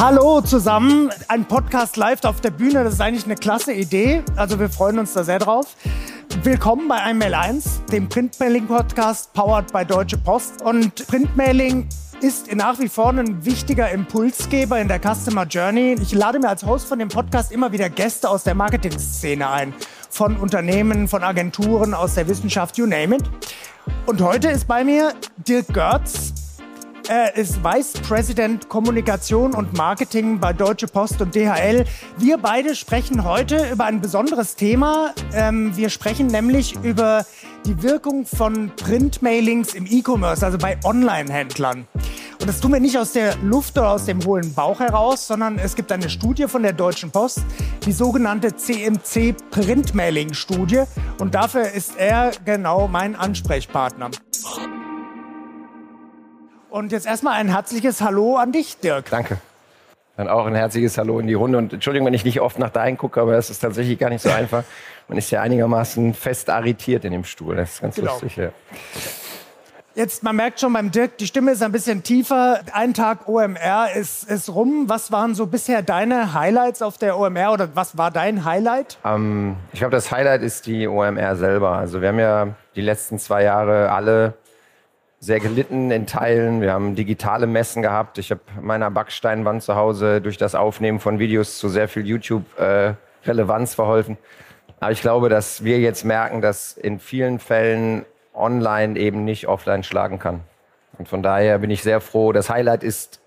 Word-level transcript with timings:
Hallo 0.00 0.40
zusammen, 0.40 1.10
ein 1.28 1.44
Podcast 1.44 1.98
live 1.98 2.24
auf 2.24 2.40
der 2.40 2.48
Bühne, 2.48 2.84
das 2.84 2.94
ist 2.94 3.02
eigentlich 3.02 3.26
eine 3.26 3.34
klasse 3.34 3.74
Idee. 3.74 4.22
Also 4.34 4.58
wir 4.58 4.70
freuen 4.70 4.98
uns 4.98 5.12
da 5.12 5.24
sehr 5.24 5.38
drauf. 5.38 5.76
Willkommen 6.42 6.88
bei 6.88 7.10
iMail 7.10 7.34
1, 7.34 7.82
dem 7.92 8.08
Printmailing-Podcast 8.08 9.34
powered 9.34 9.70
by 9.74 9.84
Deutsche 9.84 10.16
Post. 10.16 10.62
Und 10.62 11.06
Printmailing 11.06 11.86
ist 12.22 12.50
nach 12.54 12.78
wie 12.78 12.88
vor 12.88 13.10
ein 13.10 13.44
wichtiger 13.44 13.90
Impulsgeber 13.90 14.80
in 14.80 14.88
der 14.88 15.00
Customer 15.00 15.44
Journey. 15.44 15.98
Ich 16.00 16.14
lade 16.14 16.38
mir 16.38 16.48
als 16.48 16.64
Host 16.64 16.88
von 16.88 16.98
dem 16.98 17.08
Podcast 17.08 17.52
immer 17.52 17.70
wieder 17.70 17.90
Gäste 17.90 18.30
aus 18.30 18.42
der 18.42 18.54
Marketing-Szene 18.54 19.50
ein. 19.50 19.74
Von 20.08 20.38
Unternehmen, 20.38 21.08
von 21.08 21.22
Agenturen, 21.22 21.92
aus 21.92 22.14
der 22.14 22.26
Wissenschaft, 22.26 22.78
you 22.78 22.86
name 22.86 23.16
it. 23.16 23.24
Und 24.06 24.22
heute 24.22 24.48
ist 24.48 24.66
bei 24.66 24.82
mir 24.82 25.12
Dirk 25.46 25.66
Görz. 25.74 26.39
Er 27.10 27.34
ist 27.34 27.64
Vice 27.64 27.94
President 28.06 28.68
Kommunikation 28.68 29.52
und 29.52 29.76
Marketing 29.76 30.38
bei 30.38 30.52
Deutsche 30.52 30.86
Post 30.86 31.20
und 31.20 31.34
DHL. 31.34 31.84
Wir 32.18 32.38
beide 32.38 32.76
sprechen 32.76 33.24
heute 33.24 33.68
über 33.72 33.86
ein 33.86 34.00
besonderes 34.00 34.54
Thema. 34.54 35.12
Ähm, 35.34 35.76
wir 35.76 35.90
sprechen 35.90 36.28
nämlich 36.28 36.76
über 36.84 37.26
die 37.66 37.82
Wirkung 37.82 38.26
von 38.26 38.70
Printmailings 38.76 39.74
im 39.74 39.86
E-Commerce, 39.86 40.46
also 40.46 40.56
bei 40.56 40.78
Online-Händlern. 40.84 41.88
Und 42.40 42.48
das 42.48 42.60
tun 42.60 42.74
wir 42.74 42.80
nicht 42.80 42.96
aus 42.96 43.10
der 43.10 43.34
Luft 43.38 43.76
oder 43.76 43.90
aus 43.90 44.04
dem 44.04 44.24
hohlen 44.24 44.54
Bauch 44.54 44.78
heraus, 44.78 45.26
sondern 45.26 45.58
es 45.58 45.74
gibt 45.74 45.90
eine 45.90 46.08
Studie 46.08 46.46
von 46.46 46.62
der 46.62 46.74
Deutschen 46.74 47.10
Post, 47.10 47.40
die 47.86 47.92
sogenannte 47.92 48.54
CMC 48.54 49.34
Printmailing 49.50 50.32
Studie. 50.32 50.84
Und 51.18 51.34
dafür 51.34 51.72
ist 51.72 51.96
er 51.98 52.30
genau 52.44 52.86
mein 52.86 53.16
Ansprechpartner. 53.16 54.10
Und 56.70 56.92
jetzt 56.92 57.06
erstmal 57.06 57.34
ein 57.34 57.48
herzliches 57.48 58.00
Hallo 58.00 58.36
an 58.36 58.52
dich, 58.52 58.78
Dirk. 58.78 59.10
Danke. 59.10 59.38
Dann 60.16 60.28
auch 60.28 60.46
ein 60.46 60.54
herzliches 60.54 60.96
Hallo 60.98 61.18
in 61.18 61.26
die 61.26 61.34
Runde. 61.34 61.58
Und 61.58 61.72
Entschuldigung, 61.72 62.06
wenn 62.06 62.14
ich 62.14 62.24
nicht 62.24 62.40
oft 62.40 62.58
nach 62.58 62.70
dahin 62.70 62.96
gucke, 62.96 63.20
aber 63.20 63.32
das 63.32 63.50
ist 63.50 63.58
tatsächlich 63.58 63.98
gar 63.98 64.10
nicht 64.10 64.22
so 64.22 64.30
einfach. 64.30 64.62
Man 65.08 65.18
ist 65.18 65.30
ja 65.30 65.40
einigermaßen 65.40 66.14
fest 66.14 66.48
arretiert 66.48 67.04
in 67.04 67.12
dem 67.12 67.24
Stuhl. 67.24 67.56
Das 67.56 67.72
ist 67.72 67.80
ganz 67.80 67.96
genau. 67.96 68.12
lustig. 68.12 68.36
Ja. 68.36 68.50
Jetzt, 69.96 70.22
man 70.22 70.36
merkt 70.36 70.60
schon 70.60 70.72
beim 70.72 70.92
Dirk, 70.92 71.18
die 71.18 71.26
Stimme 71.26 71.50
ist 71.50 71.62
ein 71.62 71.72
bisschen 71.72 72.04
tiefer. 72.04 72.60
Ein 72.72 72.94
Tag 72.94 73.28
OMR 73.28 73.88
ist, 73.96 74.30
ist 74.30 74.48
rum. 74.48 74.84
Was 74.88 75.10
waren 75.10 75.34
so 75.34 75.46
bisher 75.46 75.82
deine 75.82 76.32
Highlights 76.32 76.82
auf 76.82 76.96
der 76.96 77.18
OMR 77.18 77.52
oder 77.52 77.68
was 77.74 77.98
war 77.98 78.12
dein 78.12 78.44
Highlight? 78.44 78.98
Ähm, 79.04 79.56
ich 79.72 79.80
glaube, 79.80 79.92
das 79.92 80.12
Highlight 80.12 80.42
ist 80.42 80.66
die 80.66 80.86
OMR 80.86 81.34
selber. 81.34 81.72
Also 81.72 82.00
wir 82.00 82.08
haben 82.08 82.20
ja 82.20 82.48
die 82.76 82.82
letzten 82.82 83.18
zwei 83.18 83.42
Jahre 83.42 83.90
alle 83.90 84.34
sehr 85.22 85.38
gelitten 85.38 85.90
in 85.90 86.06
Teilen. 86.06 86.62
Wir 86.62 86.72
haben 86.72 86.94
digitale 86.94 87.46
Messen 87.46 87.82
gehabt. 87.82 88.16
Ich 88.16 88.30
habe 88.30 88.40
meiner 88.60 88.90
Backsteinwand 88.90 89.62
zu 89.62 89.76
Hause 89.76 90.22
durch 90.22 90.38
das 90.38 90.54
Aufnehmen 90.54 90.98
von 90.98 91.18
Videos 91.18 91.58
zu 91.58 91.68
sehr 91.68 91.88
viel 91.88 92.06
YouTube-Relevanz 92.06 93.72
äh, 93.72 93.74
verholfen. 93.74 94.16
Aber 94.80 94.92
ich 94.92 95.02
glaube, 95.02 95.28
dass 95.28 95.62
wir 95.62 95.78
jetzt 95.78 96.06
merken, 96.06 96.40
dass 96.40 96.72
in 96.72 96.98
vielen 96.98 97.38
Fällen 97.38 98.06
online 98.32 98.98
eben 98.98 99.26
nicht 99.26 99.46
offline 99.46 99.84
schlagen 99.84 100.18
kann. 100.18 100.40
Und 100.96 101.06
von 101.06 101.22
daher 101.22 101.58
bin 101.58 101.70
ich 101.70 101.82
sehr 101.82 102.00
froh. 102.00 102.32
Das 102.32 102.48
Highlight 102.48 102.82
ist 102.82 103.20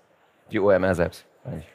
die 0.50 0.58
OMR 0.58 0.96
selbst. 0.96 1.24
Eigentlich. 1.44 1.68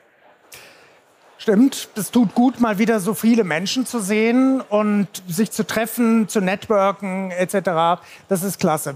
Stimmt, 1.37 1.87
es 1.95 2.11
tut 2.11 2.35
gut, 2.35 2.59
mal 2.59 2.79
wieder 2.79 2.99
so 2.99 3.13
viele 3.13 3.45
Menschen 3.45 3.85
zu 3.85 3.99
sehen 3.99 4.59
und 4.59 5.07
sich 5.25 5.51
zu 5.51 5.65
treffen, 5.65 6.27
zu 6.27 6.41
networken 6.41 7.31
etc. 7.31 8.01
Das 8.27 8.43
ist 8.43 8.59
klasse. 8.59 8.95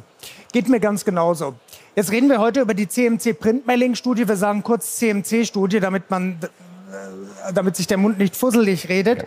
Geht 0.53 0.69
mir 0.69 0.79
ganz 0.79 1.03
genauso. 1.03 1.55
Jetzt 1.95 2.11
reden 2.11 2.29
wir 2.29 2.39
heute 2.39 2.61
über 2.61 2.75
die 2.75 2.87
CMC 2.87 3.33
Printmailing-Studie. 3.39 4.27
Wir 4.27 4.35
sagen 4.35 4.61
kurz 4.61 4.97
CMC-Studie, 4.97 5.79
damit, 5.79 6.11
man, 6.11 6.37
äh, 6.41 7.53
damit 7.53 7.75
sich 7.75 7.87
der 7.87 7.97
Mund 7.97 8.19
nicht 8.19 8.35
fusselig 8.35 8.87
redet. 8.87 9.25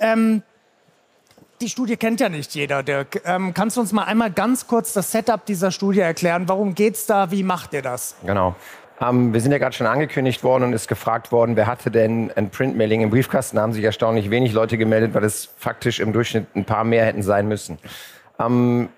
Ja. 0.00 0.14
Ähm, 0.14 0.42
die 1.60 1.68
Studie 1.68 1.98
kennt 1.98 2.20
ja 2.20 2.30
nicht 2.30 2.54
jeder, 2.54 2.82
Dirk. 2.82 3.20
Ähm, 3.26 3.52
kannst 3.52 3.76
du 3.76 3.82
uns 3.82 3.92
mal 3.92 4.04
einmal 4.04 4.30
ganz 4.30 4.66
kurz 4.66 4.94
das 4.94 5.12
Setup 5.12 5.44
dieser 5.44 5.70
Studie 5.70 6.00
erklären? 6.00 6.48
Worum 6.48 6.74
geht 6.74 6.94
es 6.94 7.04
da? 7.04 7.30
Wie 7.30 7.42
macht 7.42 7.74
ihr 7.74 7.82
das? 7.82 8.16
Genau. 8.24 8.56
Ähm, 8.98 9.34
wir 9.34 9.42
sind 9.42 9.52
ja 9.52 9.58
gerade 9.58 9.76
schon 9.76 9.86
angekündigt 9.86 10.42
worden 10.42 10.64
und 10.64 10.72
ist 10.72 10.88
gefragt 10.88 11.32
worden, 11.32 11.54
wer 11.54 11.66
hatte 11.66 11.90
denn 11.90 12.32
ein 12.34 12.48
Printmailing 12.48 13.02
im 13.02 13.10
Briefkasten? 13.10 13.56
Da 13.56 13.62
haben 13.62 13.74
sich 13.74 13.84
erstaunlich 13.84 14.30
wenig 14.30 14.54
Leute 14.54 14.78
gemeldet, 14.78 15.12
weil 15.12 15.24
es 15.24 15.50
faktisch 15.58 16.00
im 16.00 16.14
Durchschnitt 16.14 16.46
ein 16.56 16.64
paar 16.64 16.84
mehr 16.84 17.04
hätten 17.04 17.22
sein 17.22 17.46
müssen. 17.46 17.78
Ähm, 18.38 18.88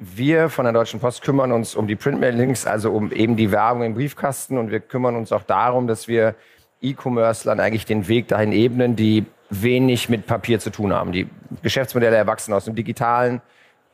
wir 0.00 0.48
von 0.48 0.64
der 0.64 0.72
Deutschen 0.72 1.00
Post 1.00 1.22
kümmern 1.22 1.52
uns 1.52 1.74
um 1.74 1.86
die 1.86 1.96
Printmailings, 1.96 2.66
also 2.66 2.92
um 2.92 3.12
eben 3.12 3.36
die 3.36 3.50
Werbung 3.50 3.82
im 3.82 3.94
Briefkasten 3.94 4.58
und 4.58 4.70
wir 4.70 4.80
kümmern 4.80 5.16
uns 5.16 5.32
auch 5.32 5.42
darum, 5.42 5.86
dass 5.86 6.08
wir 6.08 6.34
E-Commercelern 6.80 7.60
eigentlich 7.60 7.86
den 7.86 8.08
Weg 8.08 8.28
dahin 8.28 8.52
ebnen, 8.52 8.96
die 8.96 9.26
wenig 9.50 10.08
mit 10.08 10.26
Papier 10.26 10.60
zu 10.60 10.70
tun 10.70 10.92
haben. 10.92 11.12
Die 11.12 11.28
Geschäftsmodelle 11.62 12.16
erwachsen 12.16 12.52
aus 12.52 12.66
dem 12.66 12.74
Digitalen, 12.74 13.40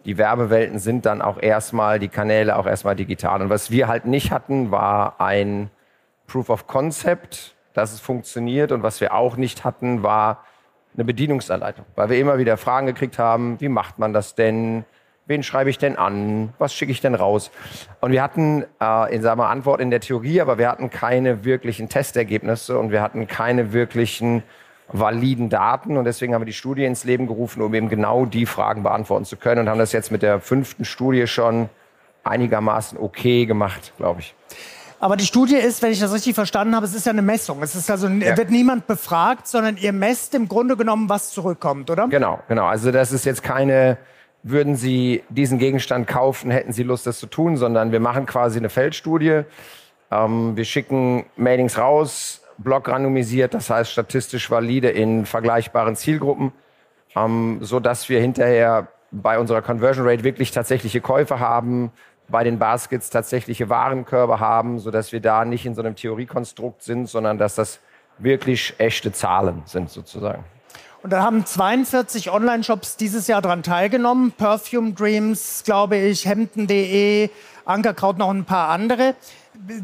die 0.05 0.19
Werbewelten 0.19 0.79
sind 0.79 1.07
dann 1.07 1.23
auch 1.23 1.41
erstmal, 1.41 1.99
die 1.99 2.09
Kanäle 2.09 2.57
auch 2.57 2.67
erstmal 2.67 2.95
digital. 2.95 3.41
Und 3.41 3.49
was 3.49 3.71
wir 3.71 3.89
halt 3.89 4.05
nicht 4.05 4.31
hatten, 4.31 4.71
war 4.71 5.21
ein 5.21 5.71
Proof 6.27 6.51
of 6.51 6.67
Concept, 6.67 7.55
dass 7.73 7.93
es 7.93 8.01
funktioniert. 8.01 8.71
Und 8.71 8.83
was 8.83 9.01
wir 9.01 9.15
auch 9.15 9.37
nicht 9.37 9.65
hatten, 9.65 10.03
war 10.03 10.45
eine 10.95 11.05
Bedienungsanleitung. 11.05 11.87
Weil 11.97 12.11
wir 12.11 12.19
immer 12.19 12.39
wieder 12.39 12.59
Fragen 12.59 12.87
gekriegt 12.87 13.19
haben, 13.19 13.59
wie 13.61 13.69
macht 13.69 13.99
man 13.99 14.13
das 14.13 14.35
denn? 14.35 14.85
Wen 15.27 15.43
schreibe 15.43 15.71
ich 15.71 15.79
denn 15.79 15.97
an? 15.97 16.53
Was 16.59 16.75
schicke 16.75 16.93
ich 16.93 17.01
denn 17.01 17.15
raus? 17.15 17.51
Und 18.01 18.13
wir 18.13 18.23
hatten 18.23 18.65
äh, 18.81 19.15
in 19.15 19.23
wir, 19.23 19.39
Antwort 19.39 19.81
in 19.81 19.91
der 19.91 20.01
Theorie, 20.01 20.43
aber 20.43 20.59
wir 20.59 20.69
hatten 20.69 20.91
keine 20.91 21.45
wirklichen 21.45 21.89
Testergebnisse 21.89 22.79
und 22.79 22.91
wir 22.91 23.01
hatten 23.01 23.27
keine 23.27 23.73
wirklichen 23.73 24.43
validen 24.93 25.49
Daten. 25.49 25.97
Und 25.97 26.05
deswegen 26.05 26.35
haben 26.35 26.43
wir 26.43 26.47
die 26.47 26.53
Studie 26.53 26.85
ins 26.85 27.05
Leben 27.05 27.27
gerufen, 27.27 27.63
um 27.63 27.73
eben 27.73 27.89
genau 27.89 28.27
die 28.27 28.45
Fragen 28.45 28.83
beantworten 28.83 29.25
zu 29.25 29.37
können 29.37 29.63
und 29.63 29.71
haben 29.71 29.79
das 29.79 29.93
jetzt 29.93 30.11
mit 30.13 30.21
der 30.21 30.41
fünften 30.41 30.85
Studie 30.85 31.27
schon 31.27 31.71
einigermaßen 32.23 32.99
okay 32.99 33.47
gemacht, 33.47 33.95
glaube 33.97 34.21
ich. 34.21 34.35
Aber 35.01 35.17
die 35.17 35.27
Studie 35.27 35.57
ist, 35.57 35.83
wenn 35.83 35.93
ich 35.93 36.01
das 36.01 36.13
richtig 36.15 36.35
verstanden 36.35 36.75
habe, 36.75 36.87
es 36.87 36.95
ist 36.95 37.05
ja 37.07 37.13
eine 37.13 37.23
Messung. 37.23 37.63
Es 37.63 37.75
ist 37.75 37.91
also, 37.91 38.09
ja. 38.09 38.37
wird 38.37 38.51
niemand 38.51 38.87
befragt, 38.87 39.47
sondern 39.47 39.77
ihr 39.77 39.93
messt 39.93 40.35
im 40.35 40.49
Grunde 40.49 40.77
genommen, 40.77 41.09
was 41.09 41.31
zurückkommt, 41.31 41.91
oder? 41.91 42.09
Genau, 42.09 42.41
genau. 42.49 42.67
Also 42.67 42.91
das 42.91 43.13
ist 43.13 43.25
jetzt 43.25 43.43
keine, 43.43 43.99
würden 44.45 44.77
Sie 44.77 45.25
diesen 45.31 45.59
Gegenstand 45.59 46.07
kaufen, 46.07 46.51
hätten 46.51 46.73
Sie 46.73 46.83
Lust, 46.83 47.07
das 47.07 47.19
zu 47.19 47.27
tun, 47.27 47.57
sondern 47.57 47.91
wir 47.91 48.01
machen 48.01 48.27
quasi 48.27 48.59
eine 48.59 48.69
Feldstudie. 48.69 49.43
Ähm, 50.11 50.57
wir 50.57 50.65
schicken 50.65 51.25
Mailings 51.37 51.79
raus, 51.79 52.43
Block 52.59 52.89
randomisiert, 52.89 53.55
das 53.55 53.71
heißt 53.71 53.91
statistisch 53.91 54.51
valide 54.51 54.91
in 54.91 55.25
vergleichbaren 55.25 55.97
Zielgruppen, 55.97 56.53
ähm, 57.17 57.59
so 57.63 57.81
dass 57.81 58.09
wir 58.11 58.21
hinterher 58.21 58.89
bei 59.11 59.39
unserer 59.39 59.63
Conversion 59.63 60.07
Rate 60.07 60.25
wirklich 60.25 60.51
tatsächliche 60.51 61.01
Käufe 61.01 61.41
haben, 61.41 61.91
bei 62.29 62.45
den 62.45 62.59
Baskets 62.59 63.11
tatsächliche 63.11 63.71
Warenkörbe 63.71 64.41
haben, 64.41 64.79
so 64.79 64.91
dass 64.91 65.11
wir 65.13 65.21
da 65.21 65.45
nicht 65.45 65.65
in 65.65 65.75
so 65.75 65.83
einem 65.83 65.97
Theoriekonstrukt 65.97 66.83
sind, 66.83 67.07
sondern 67.09 67.39
dass 67.39 67.55
das 67.55 67.81
wirklich 68.19 68.75
echte 68.79 69.11
Zahlen 69.13 69.63
sind 69.65 69.91
sozusagen. 69.91 70.45
Und 71.05 71.13
da 71.13 71.23
haben 71.23 71.45
42 71.45 72.31
Online-Shops 72.31 72.97
dieses 72.97 73.27
Jahr 73.27 73.43
daran 73.43 73.63
teilgenommen. 73.63 74.33
Perfume 74.33 74.95
Dreams, 74.95 75.63
glaube 75.63 75.99
ich, 75.99 76.25
Hemden.de, 76.25 77.29
Ankerkraut, 77.67 78.17
noch 78.17 78.31
ein 78.31 78.47
paar 78.47 78.71
andere 78.71 79.15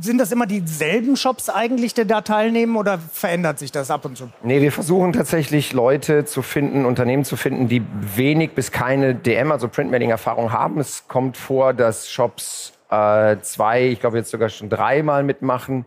sind 0.00 0.18
das 0.18 0.32
immer 0.32 0.46
dieselben 0.46 1.16
Shops 1.16 1.48
eigentlich, 1.48 1.94
die 1.94 2.04
da 2.04 2.22
teilnehmen 2.22 2.76
oder 2.76 2.98
verändert 2.98 3.58
sich 3.58 3.70
das 3.70 3.90
ab 3.90 4.04
und 4.04 4.16
zu? 4.16 4.28
Nee, 4.42 4.60
wir 4.60 4.72
versuchen 4.72 5.12
tatsächlich 5.12 5.72
Leute 5.72 6.24
zu 6.24 6.42
finden, 6.42 6.84
Unternehmen 6.84 7.24
zu 7.24 7.36
finden, 7.36 7.68
die 7.68 7.82
wenig 8.16 8.52
bis 8.52 8.72
keine 8.72 9.14
DM, 9.14 9.52
also 9.52 9.68
Printmailing-Erfahrung 9.68 10.52
haben. 10.52 10.80
Es 10.80 11.06
kommt 11.06 11.36
vor, 11.36 11.72
dass 11.72 12.10
Shops 12.10 12.72
äh, 12.90 13.36
zwei, 13.42 13.86
ich 13.86 14.00
glaube 14.00 14.18
jetzt 14.18 14.30
sogar 14.30 14.48
schon 14.48 14.68
dreimal 14.68 15.22
mitmachen, 15.22 15.84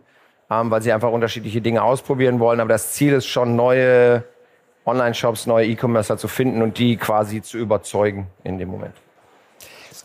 ähm, 0.50 0.70
weil 0.70 0.80
sie 0.80 0.92
einfach 0.92 1.12
unterschiedliche 1.12 1.60
Dinge 1.60 1.82
ausprobieren 1.82 2.40
wollen. 2.40 2.60
Aber 2.60 2.70
das 2.70 2.92
Ziel 2.94 3.12
ist 3.12 3.26
schon, 3.26 3.54
neue 3.54 4.24
Online-Shops, 4.86 5.46
neue 5.46 5.66
E-Commercer 5.66 6.18
zu 6.18 6.28
finden 6.28 6.62
und 6.62 6.78
die 6.78 6.96
quasi 6.96 7.42
zu 7.42 7.58
überzeugen 7.58 8.26
in 8.42 8.58
dem 8.58 8.68
Moment. 8.68 8.94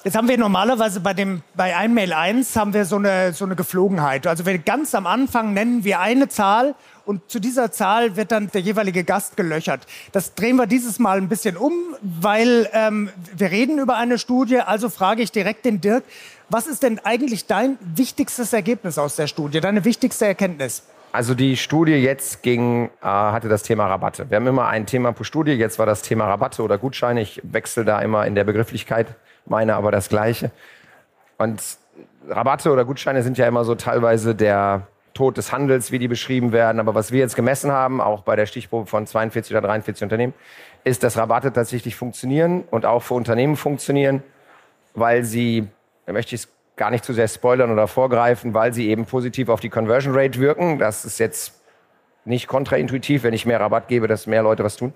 Jetzt 0.06 0.16
haben 0.16 0.30
wir 0.30 0.38
normalerweise 0.38 1.02
bei 1.02 1.14
dem 1.14 1.42
bei 1.56 1.76
Einmail 1.76 2.14
1 2.14 2.56
haben 2.56 2.74
wir 2.74 2.86
so 2.86 2.96
eine 2.96 3.34
so 3.34 3.44
eine 3.44 3.58
Geflogenheit. 3.58 4.28
Also 4.28 4.46
wir 4.46 4.58
ganz 4.58 4.96
am 4.96 5.06
Anfang 5.06 5.54
nennen 5.54 5.84
wir 5.84 6.00
eine 6.00 6.30
Zahl 6.30 6.76
und 7.06 7.30
zu 7.30 7.42
dieser 7.42 7.72
Zahl 7.74 8.16
wird 8.16 8.32
dann 8.32 8.50
der 8.50 8.62
jeweilige 8.62 9.04
Gast 9.04 9.36
gelöchert. 9.36 9.86
Das 10.14 10.36
drehen 10.36 10.56
wir 10.56 10.68
dieses 10.68 11.00
Mal 11.00 11.18
ein 11.18 11.28
bisschen 11.28 11.58
um, 11.58 11.74
weil 12.02 12.70
ähm, 12.72 13.10
wir 13.36 13.52
reden 13.52 13.78
über 13.78 13.98
eine 13.98 14.18
Studie. 14.18 14.60
Also 14.62 14.88
frage 14.88 15.22
ich 15.22 15.34
direkt 15.34 15.66
den 15.66 15.82
Dirk, 15.82 16.06
was 16.48 16.68
ist 16.68 16.84
denn 16.84 17.00
eigentlich 17.04 17.46
dein 17.48 17.78
wichtigstes 17.82 18.54
Ergebnis 18.54 18.98
aus 18.98 19.18
der 19.18 19.28
Studie, 19.28 19.60
deine 19.60 19.84
wichtigste 19.84 20.28
Erkenntnis? 20.28 20.84
Also 21.12 21.34
die 21.34 21.58
Studie 21.58 21.94
jetzt 21.94 22.44
ging, 22.44 22.90
äh, 23.02 23.06
hatte 23.06 23.50
das 23.50 23.64
Thema 23.64 23.88
Rabatte. 23.88 24.30
Wir 24.30 24.38
haben 24.38 24.48
immer 24.48 24.68
ein 24.68 24.86
Thema 24.86 25.12
pro 25.12 25.24
Studie. 25.24 25.54
Jetzt 25.54 25.80
war 25.80 25.86
das 25.86 26.04
Thema 26.04 26.28
Rabatte 26.28 26.62
oder 26.62 26.78
Gutscheine. 26.78 27.22
Ich 27.22 27.42
wechsle 27.44 27.84
da 27.84 28.00
immer 28.02 28.28
in 28.28 28.36
der 28.36 28.44
Begrifflichkeit 28.44 29.16
meine 29.50 29.76
aber 29.76 29.92
das 29.92 30.10
Gleiche. 30.10 30.52
Und 31.38 31.62
Rabatte 32.28 32.72
oder 32.72 32.86
Gutscheine 32.86 33.24
sind 33.24 33.38
ja 33.38 33.48
immer 33.48 33.66
so 33.66 33.76
teilweise 33.76 34.36
der 34.36 34.88
Tod 35.14 35.38
des 35.38 35.52
Handels, 35.52 35.92
wie 35.92 36.00
die 36.00 36.08
beschrieben 36.08 36.52
werden. 36.52 36.80
Aber 36.80 36.96
was 36.96 37.12
wir 37.12 37.20
jetzt 37.20 37.36
gemessen 37.36 37.72
haben, 37.72 38.00
auch 38.00 38.22
bei 38.22 38.36
der 38.36 38.46
Stichprobe 38.46 38.86
von 38.86 39.08
42 39.08 39.56
oder 39.56 39.68
43 39.68 40.04
Unternehmen, 40.04 40.34
ist, 40.84 41.04
dass 41.04 41.18
Rabatte 41.18 41.52
tatsächlich 41.52 41.96
funktionieren 41.96 42.64
und 42.70 42.86
auch 42.86 43.02
für 43.02 43.16
Unternehmen 43.16 43.56
funktionieren, 43.56 44.24
weil 44.94 45.24
sie, 45.24 45.68
da 46.06 46.14
möchte 46.14 46.36
ich 46.36 46.44
es 46.44 46.50
gar 46.80 46.90
nicht 46.90 47.06
zu 47.06 47.14
sehr 47.14 47.28
spoilern 47.28 47.72
oder 47.72 47.88
vorgreifen, 47.88 48.56
weil 48.56 48.74
sie 48.74 48.90
eben 48.90 49.06
positiv 49.06 49.50
auf 49.50 49.60
die 49.60 49.70
Conversion 49.70 50.16
Rate 50.16 50.40
wirken. 50.40 50.80
Das 50.80 51.06
ist 51.06 51.20
jetzt 51.20 51.62
nicht 52.26 52.48
kontraintuitiv, 52.48 53.24
wenn 53.24 53.34
ich 53.34 53.46
mehr 53.46 53.60
Rabatt 53.60 53.88
gebe, 53.88 54.08
dass 54.08 54.26
mehr 54.26 54.42
Leute 54.42 54.64
was 54.64 54.78
tun, 54.78 54.94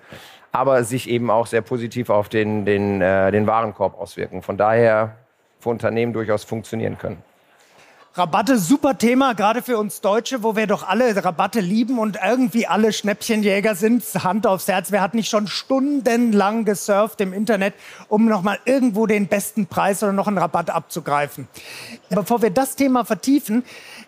aber 0.51 0.83
sich 0.83 1.09
eben 1.09 1.29
auch 1.29 1.45
sehr 1.45 1.61
positiv 1.61 2.09
auf 2.09 2.29
den, 2.29 2.65
den, 2.65 3.01
äh, 3.01 3.31
den 3.31 3.45
Warenkorb 3.47 3.99
auswirken. 3.99 4.41
Von 4.41 4.57
daher 4.57 5.17
für 5.59 5.69
Unternehmen 5.69 6.13
durchaus 6.13 6.43
funktionieren 6.43 6.97
können. 6.97 7.21
Rabatte, 8.15 8.59
super 8.59 8.95
Thema, 8.95 9.33
gerade 9.33 9.63
für 9.63 9.79
uns 9.79 9.99
Deutsche, 9.99 10.43
wo 10.43 10.55
wir 10.55 10.67
doch 10.67 10.87
alle 10.87 11.25
Rabatte 11.25 11.59
lieben 11.59 11.97
und 11.97 12.19
irgendwie 12.23 12.67
alle 12.67 12.93
Schnäppchenjäger 12.93 13.73
sind. 13.73 14.03
Hand 14.23 14.45
aufs 14.45 14.67
Herz, 14.67 14.91
wer 14.91 15.01
hat 15.01 15.15
nicht 15.15 15.31
schon 15.31 15.47
stundenlang 15.47 16.63
gesurft 16.63 17.21
im 17.21 17.33
Internet, 17.33 17.73
um 18.09 18.25
nochmal 18.25 18.59
irgendwo 18.65 19.07
den 19.07 19.25
besten 19.25 19.65
Preis 19.65 20.03
oder 20.03 20.13
noch 20.13 20.27
einen 20.27 20.37
Rabatt 20.37 20.69
abzugreifen. 20.69 21.47
Bevor 22.11 22.43
wir 22.43 22.51
das 22.51 22.75
Thema 22.75 23.03
vertiefen, 23.03 23.63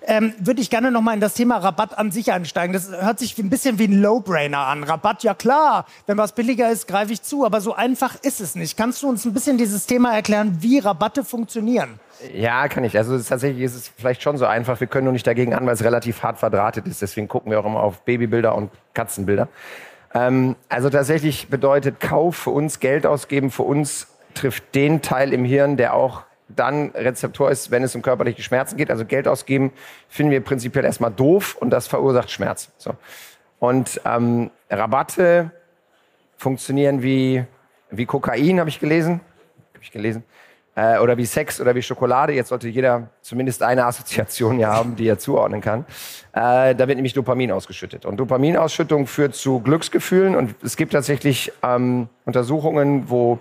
ähm, 0.08 0.34
würde 0.40 0.62
ich 0.62 0.70
gerne 0.70 0.92
noch 0.92 1.02
mal 1.02 1.14
in 1.14 1.20
das 1.20 1.34
Thema 1.34 1.58
Rabatt 1.58 1.98
an 1.98 2.12
sich 2.12 2.32
einsteigen. 2.32 2.74
Das 2.74 2.90
hört 2.90 3.20
sich 3.20 3.38
ein 3.38 3.50
bisschen 3.50 3.80
wie 3.80 3.86
ein 3.88 4.02
Low-Brainer 4.02 4.60
an. 4.60 4.84
Rabatt, 4.84 5.24
ja 5.24 5.34
klar, 5.34 5.86
wenn 6.08 6.18
was 6.18 6.34
billiger 6.34 6.72
ist, 6.72 6.88
greife 6.88 7.14
ich 7.14 7.22
zu, 7.22 7.46
aber 7.46 7.62
so 7.62 7.74
einfach 7.74 8.16
ist 8.22 8.42
es 8.42 8.56
nicht. 8.56 8.78
Kannst 8.78 9.04
du 9.04 9.10
uns 9.10 9.26
ein 9.26 9.34
bisschen 9.34 9.58
dieses 9.58 9.86
Thema 9.86 10.14
erklären, 10.14 10.58
wie 10.60 10.80
Rabatte 10.80 11.24
funktionieren? 11.24 12.00
Ja, 12.34 12.68
kann 12.68 12.84
ich. 12.84 12.98
Also 12.98 13.18
tatsächlich 13.20 13.64
ist 13.64 13.76
es 13.76 13.92
vielleicht 13.98 14.22
schon 14.22 14.38
so 14.38 14.46
einfach. 14.46 14.80
Wir 14.80 14.88
können 14.88 15.06
nur 15.06 15.14
nicht 15.14 15.28
dagegen 15.28 15.54
an, 15.54 15.66
weil 15.66 15.74
es 15.74 15.84
relativ 15.84 16.24
hart 16.24 16.38
verdrahtet 16.38 16.88
ist. 16.88 17.02
Deswegen 17.02 17.28
gucken 17.28 17.52
wir 17.52 17.60
auch 17.60 17.66
immer 17.66 17.82
auf 17.82 18.02
Babybilder 18.02 18.56
und 18.56 18.72
Katzenbilder. 18.94 19.50
Ähm, 20.14 20.56
also 20.70 20.90
tatsächlich 20.90 21.50
bedeutet 21.50 22.00
Kauf 22.00 22.38
für 22.38 22.52
uns, 22.52 22.80
Geld 22.80 23.06
ausgeben 23.06 23.52
für 23.52 23.64
uns 23.64 24.08
trifft 24.34 24.76
den 24.76 25.02
Teil 25.02 25.34
im 25.34 25.46
Hirn, 25.46 25.78
der 25.78 25.94
auch 25.94 26.24
dann 26.48 26.92
Rezeptor 26.92 27.50
ist, 27.50 27.72
wenn 27.72 27.84
es 27.84 27.96
um 27.96 28.02
körperliche 28.02 28.44
Schmerzen 28.44 28.78
geht. 28.78 28.92
Also 28.92 29.06
Geld 29.06 29.28
ausgeben 29.28 29.72
finden 30.10 30.32
wir 30.32 30.42
prinzipiell 30.42 30.86
erstmal 30.86 31.12
doof 31.12 31.58
und 31.60 31.70
das 31.72 31.88
verursacht 31.88 32.30
Schmerz. 32.30 32.72
So. 32.78 32.96
Und 33.60 34.02
ähm, 34.06 34.52
Rabatte 34.70 35.52
funktionieren 36.38 37.02
wie, 37.02 37.44
wie 37.90 38.06
Kokain, 38.06 38.60
habe 38.60 38.70
ich 38.70 38.80
gelesen. 38.80 39.22
Hab 39.74 39.82
ich 39.82 39.92
gelesen. 39.92 40.24
Äh, 40.76 41.00
oder 41.00 41.18
wie 41.18 41.26
Sex 41.26 41.62
oder 41.62 41.74
wie 41.74 41.82
Schokolade. 41.82 42.34
Jetzt 42.34 42.50
sollte 42.50 42.68
jeder 42.68 43.10
zumindest 43.22 43.64
eine 43.64 43.86
Assoziation 43.86 44.58
hier 44.58 44.68
haben, 44.68 44.96
die 44.96 45.08
er 45.08 45.18
zuordnen 45.18 45.62
kann. 45.62 45.86
Äh, 46.34 46.76
da 46.76 46.80
wird 46.80 46.98
nämlich 46.98 47.14
Dopamin 47.14 47.52
ausgeschüttet. 47.52 48.06
Und 48.06 48.18
Dopaminausschüttung 48.18 49.08
führt 49.08 49.36
zu 49.36 49.62
Glücksgefühlen. 49.62 50.36
Und 50.36 50.56
es 50.64 50.76
gibt 50.76 50.92
tatsächlich 50.92 51.54
ähm, 51.64 52.10
Untersuchungen, 52.26 53.10
wo 53.10 53.40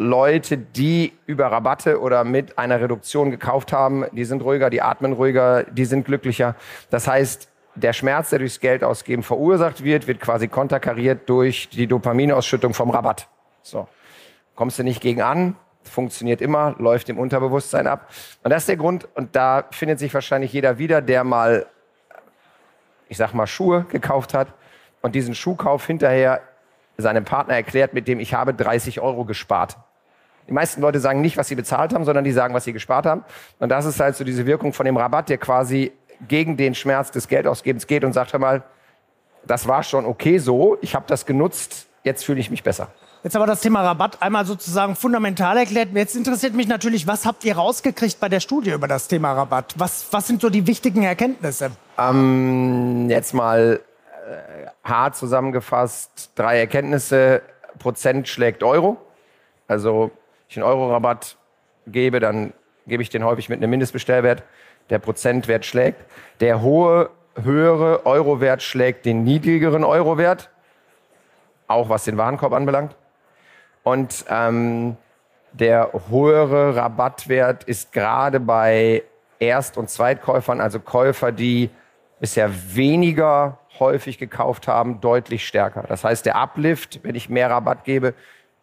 Leute, 0.00 0.56
die 0.56 1.12
über 1.26 1.52
Rabatte 1.52 2.00
oder 2.00 2.24
mit 2.24 2.58
einer 2.58 2.80
Reduktion 2.80 3.30
gekauft 3.30 3.70
haben, 3.70 4.06
die 4.12 4.24
sind 4.24 4.42
ruhiger, 4.42 4.70
die 4.70 4.80
atmen 4.80 5.12
ruhiger, 5.12 5.64
die 5.64 5.84
sind 5.84 6.06
glücklicher. 6.06 6.56
Das 6.88 7.06
heißt, 7.06 7.50
der 7.74 7.92
Schmerz, 7.92 8.30
der 8.30 8.38
durchs 8.38 8.60
Geld 8.60 8.82
ausgeben 8.82 9.22
verursacht 9.22 9.84
wird, 9.84 10.06
wird 10.06 10.18
quasi 10.18 10.48
konterkariert 10.48 11.28
durch 11.28 11.68
die 11.68 11.86
Dopaminausschüttung 11.86 12.72
vom 12.72 12.88
Rabatt. 12.88 13.28
So. 13.60 13.88
Kommst 14.54 14.78
du 14.78 14.84
nicht 14.84 15.02
gegen 15.02 15.20
an, 15.20 15.54
funktioniert 15.82 16.40
immer, 16.40 16.76
läuft 16.78 17.10
im 17.10 17.18
Unterbewusstsein 17.18 17.86
ab. 17.86 18.08
Und 18.42 18.50
das 18.50 18.62
ist 18.62 18.70
der 18.70 18.78
Grund, 18.78 19.06
und 19.16 19.36
da 19.36 19.66
findet 19.70 19.98
sich 19.98 20.14
wahrscheinlich 20.14 20.50
jeder 20.50 20.78
wieder, 20.78 21.02
der 21.02 21.24
mal, 21.24 21.66
ich 23.10 23.18
sag 23.18 23.34
mal, 23.34 23.46
Schuhe 23.46 23.84
gekauft 23.90 24.32
hat 24.32 24.48
und 25.02 25.14
diesen 25.14 25.34
Schuhkauf 25.34 25.86
hinterher 25.86 26.40
seinem 26.96 27.26
Partner 27.26 27.54
erklärt, 27.54 27.92
mit 27.92 28.08
dem 28.08 28.18
ich 28.18 28.32
habe 28.32 28.54
30 28.54 29.02
Euro 29.02 29.26
gespart. 29.26 29.76
Die 30.48 30.52
meisten 30.52 30.80
Leute 30.80 31.00
sagen 31.00 31.20
nicht, 31.20 31.36
was 31.36 31.48
sie 31.48 31.54
bezahlt 31.54 31.94
haben, 31.94 32.04
sondern 32.04 32.24
die 32.24 32.32
sagen, 32.32 32.54
was 32.54 32.64
sie 32.64 32.72
gespart 32.72 33.06
haben. 33.06 33.24
Und 33.58 33.68
das 33.68 33.84
ist 33.84 34.00
halt 34.00 34.16
so 34.16 34.24
diese 34.24 34.46
Wirkung 34.46 34.72
von 34.72 34.86
dem 34.86 34.96
Rabatt, 34.96 35.28
der 35.28 35.38
quasi 35.38 35.92
gegen 36.28 36.56
den 36.56 36.74
Schmerz 36.74 37.10
des 37.10 37.28
Geldausgebens 37.28 37.86
geht 37.86 38.04
und 38.04 38.12
sagt, 38.12 38.32
hör 38.32 38.40
mal, 38.40 38.62
das 39.46 39.66
war 39.66 39.82
schon 39.82 40.04
okay 40.04 40.38
so, 40.38 40.76
ich 40.80 40.94
habe 40.94 41.04
das 41.08 41.26
genutzt, 41.26 41.86
jetzt 42.04 42.24
fühle 42.24 42.40
ich 42.40 42.50
mich 42.50 42.62
besser. 42.62 42.88
Jetzt 43.22 43.36
aber 43.36 43.46
das 43.46 43.60
Thema 43.60 43.82
Rabatt 43.82 44.22
einmal 44.22 44.46
sozusagen 44.46 44.96
fundamental 44.96 45.58
erklärt. 45.58 45.90
Jetzt 45.92 46.16
interessiert 46.16 46.54
mich 46.54 46.68
natürlich, 46.68 47.06
was 47.06 47.26
habt 47.26 47.44
ihr 47.44 47.54
rausgekriegt 47.54 48.18
bei 48.18 48.30
der 48.30 48.40
Studie 48.40 48.70
über 48.70 48.88
das 48.88 49.08
Thema 49.08 49.34
Rabatt? 49.34 49.74
Was, 49.76 50.06
was 50.10 50.26
sind 50.26 50.40
so 50.40 50.48
die 50.48 50.66
wichtigen 50.66 51.02
Erkenntnisse? 51.02 51.70
Ähm, 51.98 53.10
jetzt 53.10 53.34
mal 53.34 53.80
äh, 54.26 54.88
hart 54.88 55.16
zusammengefasst, 55.16 56.30
drei 56.34 56.60
Erkenntnisse. 56.60 57.42
Prozent 57.78 58.26
schlägt 58.26 58.62
Euro. 58.62 58.96
Also 59.68 60.10
ich 60.50 60.56
einen 60.56 60.64
Euro-Rabatt 60.64 61.36
gebe, 61.86 62.18
dann 62.18 62.52
gebe 62.86 63.02
ich 63.02 63.08
den 63.08 63.24
häufig 63.24 63.48
mit 63.48 63.58
einem 63.58 63.70
Mindestbestellwert. 63.70 64.42
Der 64.90 64.98
Prozentwert 64.98 65.64
schlägt. 65.64 66.04
Der 66.40 66.60
hohe, 66.60 67.10
höhere 67.40 68.04
Eurowert 68.04 68.60
schlägt 68.60 69.06
den 69.06 69.22
niedrigeren 69.22 69.84
Eurowert, 69.84 70.50
auch 71.68 71.88
was 71.88 72.04
den 72.04 72.16
Warenkorb 72.18 72.52
anbelangt. 72.52 72.96
Und 73.84 74.24
ähm, 74.28 74.96
der 75.52 75.92
höhere 76.10 76.74
Rabattwert 76.74 77.64
ist 77.64 77.92
gerade 77.92 78.40
bei 78.40 79.04
Erst- 79.38 79.78
und 79.78 79.88
Zweitkäufern, 79.88 80.60
also 80.60 80.80
Käufer, 80.80 81.30
die 81.30 81.70
bisher 82.18 82.50
weniger 82.74 83.58
häufig 83.78 84.18
gekauft 84.18 84.66
haben, 84.66 85.00
deutlich 85.00 85.46
stärker. 85.46 85.84
Das 85.88 86.02
heißt, 86.02 86.26
der 86.26 86.36
Uplift, 86.36 87.00
wenn 87.04 87.14
ich 87.14 87.30
mehr 87.30 87.50
Rabatt 87.50 87.84
gebe, 87.84 88.14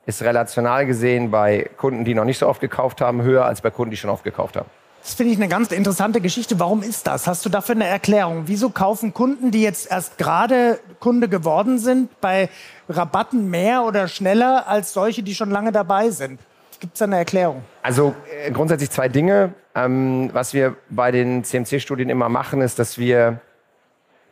ist 0.07 0.23
relational 0.23 0.85
gesehen 0.85 1.29
bei 1.29 1.69
Kunden, 1.77 2.05
die 2.05 2.15
noch 2.15 2.23
nicht 2.23 2.39
so 2.39 2.47
oft 2.47 2.61
gekauft 2.61 3.01
haben, 3.01 3.21
höher 3.21 3.45
als 3.45 3.61
bei 3.61 3.69
Kunden, 3.69 3.91
die 3.91 3.97
schon 3.97 4.09
oft 4.09 4.23
gekauft 4.23 4.55
haben. 4.55 4.69
Das 5.03 5.13
finde 5.13 5.33
ich 5.33 5.37
eine 5.37 5.47
ganz 5.47 5.71
interessante 5.71 6.21
Geschichte. 6.21 6.59
Warum 6.59 6.81
ist 6.81 7.07
das? 7.07 7.27
Hast 7.27 7.45
du 7.45 7.49
dafür 7.49 7.75
eine 7.75 7.87
Erklärung? 7.87 8.43
Wieso 8.45 8.69
kaufen 8.69 9.13
Kunden, 9.13 9.51
die 9.51 9.61
jetzt 9.61 9.91
erst 9.91 10.17
gerade 10.17 10.79
Kunde 10.99 11.29
geworden 11.29 11.77
sind, 11.77 12.19
bei 12.19 12.49
Rabatten 12.89 13.49
mehr 13.49 13.83
oder 13.83 14.07
schneller 14.07 14.67
als 14.67 14.93
solche, 14.93 15.23
die 15.23 15.35
schon 15.35 15.49
lange 15.49 15.71
dabei 15.71 16.09
sind? 16.09 16.39
Gibt 16.79 16.93
es 16.93 16.99
da 16.99 17.05
eine 17.05 17.17
Erklärung? 17.17 17.63
Also 17.83 18.15
äh, 18.45 18.51
grundsätzlich 18.51 18.89
zwei 18.91 19.09
Dinge. 19.09 19.53
Ähm, 19.75 20.29
was 20.33 20.53
wir 20.53 20.75
bei 20.89 21.11
den 21.11 21.43
CMC-Studien 21.43 22.09
immer 22.09 22.29
machen, 22.29 22.61
ist, 22.61 22.79
dass 22.79 22.97
wir 22.97 23.39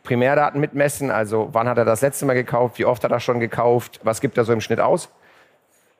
Primärdaten 0.04 0.60
mitmessen. 0.60 1.10
Also 1.10 1.50
wann 1.52 1.68
hat 1.68 1.76
er 1.76 1.84
das 1.84 2.00
letzte 2.00 2.24
Mal 2.24 2.34
gekauft, 2.34 2.78
wie 2.78 2.86
oft 2.86 3.04
hat 3.04 3.12
er 3.12 3.20
schon 3.20 3.40
gekauft, 3.40 4.00
was 4.04 4.20
gibt 4.20 4.38
er 4.38 4.44
so 4.44 4.52
im 4.52 4.60
Schnitt 4.60 4.80
aus. 4.80 5.10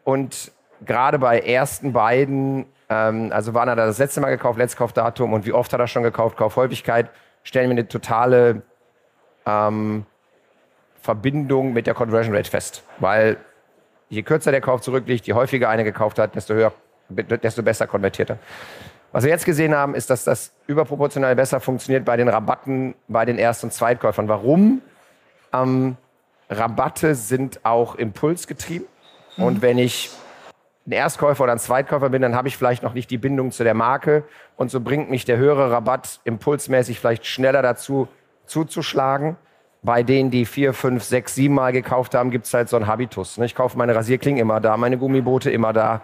Und 0.07 0.53
gerade 0.85 1.19
bei 1.19 1.41
ersten 1.41 1.93
beiden, 1.93 2.65
ähm, 2.89 3.33
also 3.33 3.55
wann 3.55 3.69
hat 3.69 3.77
er 3.77 3.87
das 3.87 3.99
letzte 3.99 4.21
Mal 4.21 4.31
gekauft, 4.31 4.57
Letztkaufdatum 4.57 5.33
und 5.33 5.47
wie 5.47 5.53
oft 5.53 5.73
hat 5.73 5.81
er 5.81 5.89
schon 5.89 6.05
gekauft, 6.05 6.37
Kaufhäufigkeit, 6.37 7.11
stellen 7.43 7.69
wir 7.71 7.73
eine 7.73 7.89
totale 7.89 8.63
ähm, 9.47 10.07
Verbindung 11.03 11.73
mit 11.73 11.89
der 11.89 11.95
Conversion 11.95 12.37
Rate 12.37 12.49
fest. 12.49 12.85
Weil 13.01 13.37
je 14.09 14.23
kürzer 14.23 14.53
der 14.53 14.61
Kauf 14.61 14.81
zurückliegt, 14.81 15.27
je 15.27 15.33
häufiger 15.33 15.71
einer 15.71 15.83
gekauft 15.83 16.21
hat, 16.21 16.37
desto 16.37 16.55
höher, 16.55 16.73
desto 17.09 17.65
besser 17.65 17.89
konvertiert 17.89 18.31
er. 18.31 18.39
Was 19.11 19.25
wir 19.25 19.31
jetzt 19.31 19.45
gesehen 19.45 19.75
haben, 19.75 19.97
ist, 19.97 20.09
dass 20.09 20.23
das 20.23 20.53
überproportional 20.69 21.35
besser 21.35 21.59
funktioniert 21.59 22.05
bei 22.05 22.17
den 22.17 22.29
Rabatten 22.29 22.95
bei 23.09 23.25
den 23.25 23.39
Erst- 23.39 23.65
und 23.65 23.73
Zweitkäufern. 23.73 24.29
Warum? 24.29 24.83
Ähm, 25.53 25.97
Rabatte 26.49 27.17
sind 27.17 27.65
auch 27.65 27.97
impulsgetrieben. 27.97 28.87
Und 29.37 29.63
wenn 29.63 29.79
ich 29.79 30.11
ein 30.87 30.93
Erstkäufer 30.93 31.45
oder 31.45 31.53
ein 31.53 31.59
Zweitkäufer 31.59 32.09
bin, 32.11 32.23
dann 32.23 32.35
habe 32.35 32.49
ich 32.49 32.57
vielleicht 32.57 32.83
noch 32.83 32.95
nicht 32.95 33.11
die 33.11 33.19
Bindung 33.19 33.51
zu 33.51 33.65
der 33.65 33.75
Marke. 33.75 34.25
Und 34.57 34.71
so 34.71 34.81
bringt 34.81 35.11
mich 35.11 35.25
der 35.25 35.37
höhere 35.37 35.71
Rabatt 35.71 36.21
impulsmäßig 36.25 37.01
vielleicht 37.01 37.27
schneller 37.27 37.63
dazu, 37.63 38.09
zuzuschlagen. 38.47 39.37
Bei 39.83 40.03
denen, 40.03 40.31
die 40.31 40.47
vier, 40.47 40.73
fünf, 40.73 41.05
sechs, 41.05 41.35
sieben 41.35 41.55
Mal 41.55 41.73
gekauft 41.73 42.15
haben, 42.15 42.31
gibt 42.31 42.47
es 42.47 42.55
halt 42.55 42.69
so 42.69 42.77
einen 42.77 42.87
Habitus. 42.87 43.39
Ne? 43.39 43.47
Ich 43.47 43.55
kaufe 43.55 43.77
meine 43.77 43.95
Rasierklingen 43.95 44.41
immer 44.41 44.61
da, 44.61 44.77
meine 44.77 44.99
Gummiboote 44.99 45.51
immer 45.51 45.73
da. 45.73 46.03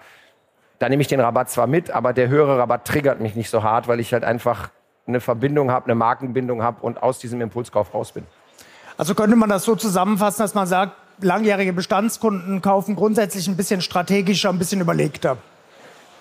Da 0.79 0.89
nehme 0.89 1.01
ich 1.01 1.09
den 1.09 1.21
Rabatt 1.21 1.49
zwar 1.49 1.67
mit, 1.67 1.91
aber 1.91 2.13
der 2.13 2.29
höhere 2.29 2.59
Rabatt 2.59 2.85
triggert 2.85 3.21
mich 3.21 3.37
nicht 3.37 3.51
so 3.51 3.63
hart, 3.63 3.89
weil 3.89 4.01
ich 4.01 4.13
halt 4.13 4.25
einfach 4.25 4.71
eine 5.07 5.21
Verbindung 5.21 5.71
habe, 5.71 5.87
eine 5.87 5.95
Markenbindung 5.95 6.63
habe 6.63 6.83
und 6.83 7.03
aus 7.03 7.19
diesem 7.19 7.41
Impulskauf 7.41 7.95
raus 7.95 8.13
bin. 8.13 8.25
Also 8.97 9.15
könnte 9.15 9.37
man 9.37 9.49
das 9.49 9.65
so 9.65 9.75
zusammenfassen, 9.75 10.43
dass 10.43 10.55
man 10.55 10.67
sagt, 10.67 10.93
langjährige 11.21 11.73
Bestandskunden 11.73 12.63
kaufen 12.63 12.97
grundsätzlich 12.97 13.49
ein 13.49 13.57
bisschen 13.57 13.81
strategischer, 13.81 14.51
ein 14.51 14.59
bisschen 14.59 14.81
überlegter. 14.81 15.37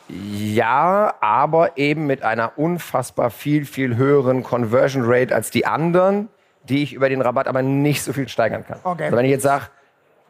Ja, 0.09 1.13
aber 1.21 1.77
eben 1.77 2.05
mit 2.05 2.23
einer 2.23 2.57
unfassbar 2.57 3.29
viel, 3.29 3.65
viel 3.65 3.95
höheren 3.95 4.43
Conversion 4.43 5.03
Rate 5.05 5.33
als 5.33 5.51
die 5.51 5.65
anderen, 5.65 6.27
die 6.63 6.83
ich 6.83 6.93
über 6.93 7.07
den 7.07 7.21
Rabatt 7.21 7.47
aber 7.47 7.61
nicht 7.61 8.03
so 8.03 8.11
viel 8.11 8.27
steigern 8.27 8.65
kann. 8.65 8.79
Okay. 8.83 9.05
Also 9.05 9.17
wenn 9.17 9.25
ich 9.25 9.31
jetzt 9.31 9.43
sage, 9.43 9.65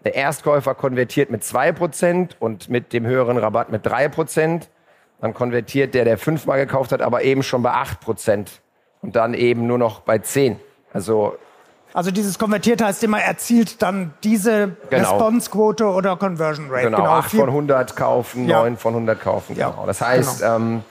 der 0.03 0.15
Erstkäufer 0.15 0.75
konvertiert 0.75 1.31
mit 1.31 1.43
2% 1.43 2.31
und 2.39 2.69
mit 2.69 2.93
dem 2.93 3.05
höheren 3.05 3.37
Rabatt 3.37 3.71
mit 3.71 3.85
3%, 3.85 4.67
dann 5.19 5.33
konvertiert 5.33 5.93
der, 5.93 6.05
der 6.05 6.17
fünfmal 6.17 6.59
gekauft 6.59 6.91
hat, 6.91 7.01
aber 7.01 7.23
eben 7.23 7.43
schon 7.43 7.61
bei 7.61 7.71
8% 7.71 8.47
und 9.01 9.15
dann 9.15 9.33
eben 9.33 9.67
nur 9.67 9.77
noch 9.77 10.01
bei 10.01 10.19
10. 10.19 10.59
Also 10.93 11.37
also 11.93 12.11
dieses 12.11 12.39
konvertiert 12.39 12.81
heißt 12.81 13.03
immer, 13.03 13.21
erzielt 13.21 13.81
dann 13.81 14.13
diese 14.23 14.75
genau. 14.89 15.11
Response-Quote 15.11 15.85
oder 15.85 16.15
Conversion 16.15 16.69
Rate. 16.69 16.85
Genau, 16.85 16.97
genau 16.97 17.09
8 17.09 17.31
von 17.31 17.49
100 17.49 17.95
kaufen, 17.95 18.47
ja. 18.47 18.59
9 18.61 18.77
von 18.77 18.93
100 18.93 19.19
kaufen. 19.19 19.55
Genau. 19.55 19.75
Ja. 19.79 19.85
Das 19.85 20.01
heißt, 20.01 20.39
genau. 20.39 20.55
ähm, 20.55 20.83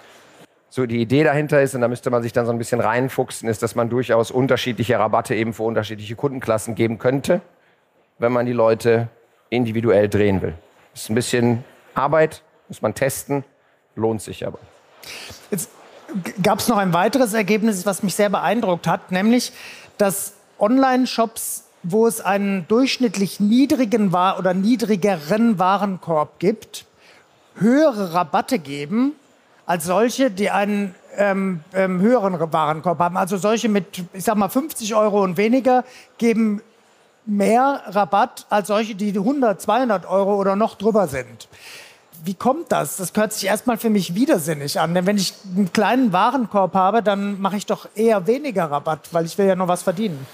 so 0.69 0.87
die 0.87 1.01
Idee 1.01 1.25
dahinter 1.25 1.61
ist, 1.63 1.75
und 1.75 1.81
da 1.81 1.89
müsste 1.89 2.11
man 2.11 2.23
sich 2.23 2.33
dann 2.33 2.47
so 2.47 2.53
ein 2.53 2.59
bisschen 2.59 2.81
reinfuchsen, 2.81 3.49
ist, 3.49 3.63
dass 3.63 3.75
man 3.75 3.89
durchaus 3.89 4.31
unterschiedliche 4.31 4.99
Rabatte 4.99 5.35
eben 5.35 5.53
für 5.53 5.65
unterschiedliche 5.65 6.15
Kundenklassen 6.15 6.75
geben 6.75 6.99
könnte, 6.99 7.41
wenn 8.19 8.33
man 8.33 8.47
die 8.47 8.53
Leute 8.53 9.09
individuell 9.49 10.09
drehen 10.09 10.43
will. 10.43 10.55
Das 10.93 11.03
ist 11.03 11.11
ein 11.11 11.15
bisschen 11.15 11.65
Arbeit, 11.95 12.43
muss 12.69 12.83
man 12.83 12.95
testen, 12.95 13.45
lohnt 13.97 14.23
sich 14.23 14.47
aber. 14.47 14.59
Jetzt 15.51 15.71
gab 16.43 16.61
es 16.61 16.69
noch 16.69 16.77
ein 16.77 16.93
weiteres 16.93 17.35
Ergebnis, 17.35 17.87
was 17.87 18.03
mich 18.03 18.15
sehr 18.15 18.31
beeindruckt 18.31 18.87
hat, 18.87 19.11
nämlich, 19.11 19.53
dass 19.99 20.35
Online-Shops, 20.61 21.65
wo 21.83 22.07
es 22.07 22.21
einen 22.21 22.69
durchschnittlich 22.69 23.41
niedrigen 23.41 24.09
oder 24.09 24.55
niedrigeren 24.55 25.59
Warenkorb 25.59 26.39
gibt, 26.39 26.85
höhere 27.57 28.15
Rabatte 28.15 28.59
geben 28.59 29.13
als 29.67 29.85
solche, 29.85 30.31
die 30.31 30.51
einen 30.51 30.95
ähm, 31.17 31.61
ähm, 31.75 32.01
höheren 32.01 32.39
Warenkorb 32.53 32.99
haben. 32.99 33.17
Also 33.17 33.37
solche 33.37 33.69
mit, 33.69 34.05
ich 34.13 34.25
sag 34.25 34.37
mal, 34.37 34.49
50 34.49 34.95
Euro 34.95 35.23
und 35.23 35.37
weniger 35.37 35.85
geben 36.19 36.63
mehr 37.27 37.83
Rabatt 37.87 38.47
als 38.51 38.69
solche, 38.69 38.95
die 38.95 39.11
100, 39.11 39.61
200 39.61 40.07
Euro 40.07 40.37
oder 40.37 40.57
noch 40.57 40.77
drüber 40.77 41.07
sind. 41.07 41.49
Wie 42.25 42.35
kommt 42.35 42.71
das? 42.73 42.97
Das 42.97 43.13
hört 43.15 43.33
sich 43.33 43.47
erstmal 43.47 43.79
für 43.79 43.91
mich 43.91 44.15
widersinnig 44.15 44.79
an. 44.79 44.95
Denn 44.95 45.07
wenn 45.07 45.17
ich 45.17 45.35
einen 45.57 45.73
kleinen 45.73 46.13
Warenkorb 46.13 46.75
habe, 46.75 47.03
dann 47.03 47.41
mache 47.41 47.57
ich 47.57 47.67
doch 47.67 47.89
eher 47.95 48.27
weniger 48.27 48.71
Rabatt, 48.71 49.09
weil 49.13 49.25
ich 49.25 49.39
will 49.39 49.47
ja 49.47 49.57
noch 49.57 49.69
was 49.69 49.83
verdienen. 49.83 50.27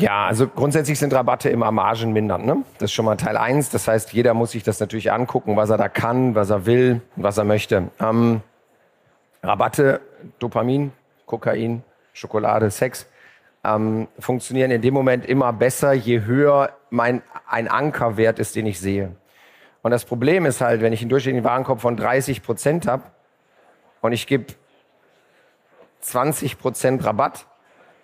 Ja, 0.00 0.26
also 0.26 0.48
grundsätzlich 0.48 0.98
sind 0.98 1.12
Rabatte 1.12 1.50
immer 1.50 1.70
margenmindernd. 1.70 2.46
Ne? 2.46 2.64
Das 2.78 2.90
ist 2.90 2.92
schon 2.92 3.04
mal 3.04 3.16
Teil 3.16 3.36
eins. 3.36 3.70
Das 3.70 3.86
heißt, 3.86 4.12
jeder 4.12 4.34
muss 4.34 4.52
sich 4.52 4.62
das 4.62 4.80
natürlich 4.80 5.12
angucken, 5.12 5.56
was 5.56 5.70
er 5.70 5.76
da 5.76 5.88
kann, 5.88 6.34
was 6.34 6.50
er 6.50 6.66
will, 6.66 7.02
was 7.16 7.38
er 7.38 7.44
möchte. 7.44 7.90
Ähm, 8.00 8.40
Rabatte, 9.42 10.00
Dopamin, 10.38 10.92
Kokain, 11.26 11.82
Schokolade, 12.12 12.70
Sex 12.70 13.06
ähm, 13.64 14.08
funktionieren 14.18 14.70
in 14.70 14.82
dem 14.82 14.94
Moment 14.94 15.26
immer 15.26 15.52
besser, 15.52 15.92
je 15.92 16.22
höher 16.22 16.70
mein 16.90 17.22
ein 17.46 17.68
Ankerwert 17.68 18.38
ist, 18.38 18.56
den 18.56 18.66
ich 18.66 18.80
sehe. 18.80 19.14
Und 19.82 19.90
das 19.90 20.04
Problem 20.04 20.46
ist 20.46 20.60
halt, 20.60 20.82
wenn 20.82 20.92
ich 20.92 21.00
einen 21.00 21.10
durchschnittlichen 21.10 21.44
Warenkorb 21.44 21.80
von 21.80 21.96
30 21.96 22.42
Prozent 22.42 22.86
habe 22.86 23.02
und 24.00 24.12
ich 24.12 24.26
gebe 24.26 24.46
20 26.00 26.58
Prozent 26.58 27.04
Rabatt 27.04 27.46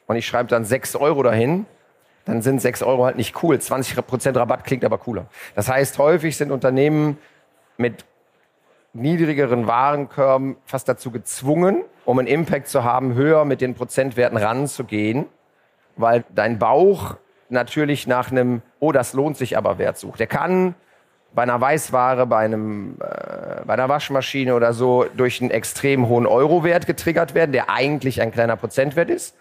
und 0.07 0.17
ich 0.17 0.27
schreibe 0.27 0.49
dann 0.49 0.65
6 0.65 0.97
Euro 0.97 1.23
dahin, 1.23 1.67
dann 2.27 2.43
sind 2.43 2.61
6 2.61 2.83
Euro 2.83 3.07
halt 3.07 3.17
nicht 3.17 3.43
cool. 3.43 3.59
20 3.59 4.07
Prozent 4.07 4.37
Rabatt 4.37 4.65
klingt 4.65 4.85
aber 4.85 4.99
cooler. 4.99 5.27
Das 5.55 5.69
heißt, 5.69 5.99
häufig 5.99 6.37
sind 6.37 6.51
Unternehmen 6.53 7.19
mit 7.79 8.05
niedrigeren 8.93 9.67
Warenkörben 9.67 10.57
fast 10.65 10.89
dazu 10.89 11.11
gezwungen, 11.11 11.85
um 12.05 12.19
einen 12.19 12.29
Impact 12.29 12.69
zu 12.69 12.85
haben, 12.85 13.15
höher 13.15 13.45
mit 13.45 13.61
den 13.61 13.75
Prozentwerten 13.75 14.37
ranzugehen, 14.37 15.27
weil 15.97 16.25
dein 16.35 16.59
Bauch 16.59 17.17
natürlich 17.49 18.07
nach 18.07 18.31
einem, 18.31 18.63
oh, 18.81 18.93
das 18.93 19.13
lohnt 19.13 19.37
sich 19.37 19.57
aber 19.57 19.79
Wert 19.79 19.99
sucht. 19.99 20.19
Der 20.19 20.27
kann 20.27 20.75
bei 21.33 21.43
einer 21.43 21.61
Weißware, 21.61 22.27
bei, 22.27 22.45
einem, 22.45 22.97
äh, 23.01 23.65
bei 23.65 23.75
einer 23.75 23.89
Waschmaschine 23.89 24.55
oder 24.55 24.73
so 24.73 25.05
durch 25.17 25.41
einen 25.41 25.51
extrem 25.51 26.09
hohen 26.09 26.27
Eurowert 26.27 26.87
getriggert 26.87 27.35
werden, 27.35 27.53
der 27.53 27.71
eigentlich 27.71 28.21
ein 28.21 28.33
kleiner 28.33 28.57
Prozentwert 28.57 29.11
ist. 29.11 29.37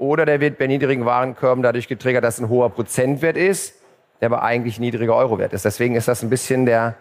Oder 0.00 0.24
der 0.24 0.40
wird 0.40 0.56
bei 0.56 0.66
niedrigen 0.66 1.04
Warenkörben 1.04 1.62
dadurch 1.62 1.86
getriggert, 1.86 2.24
dass 2.24 2.40
ein 2.40 2.48
hoher 2.48 2.70
Prozentwert 2.70 3.36
ist, 3.36 3.74
der 4.22 4.32
aber 4.32 4.42
eigentlich 4.42 4.80
niedriger 4.80 5.14
Eurowert 5.14 5.52
ist. 5.52 5.66
Deswegen 5.66 5.94
ist 5.94 6.08
das 6.08 6.22
ein 6.22 6.30
bisschen 6.30 6.64
der 6.64 6.94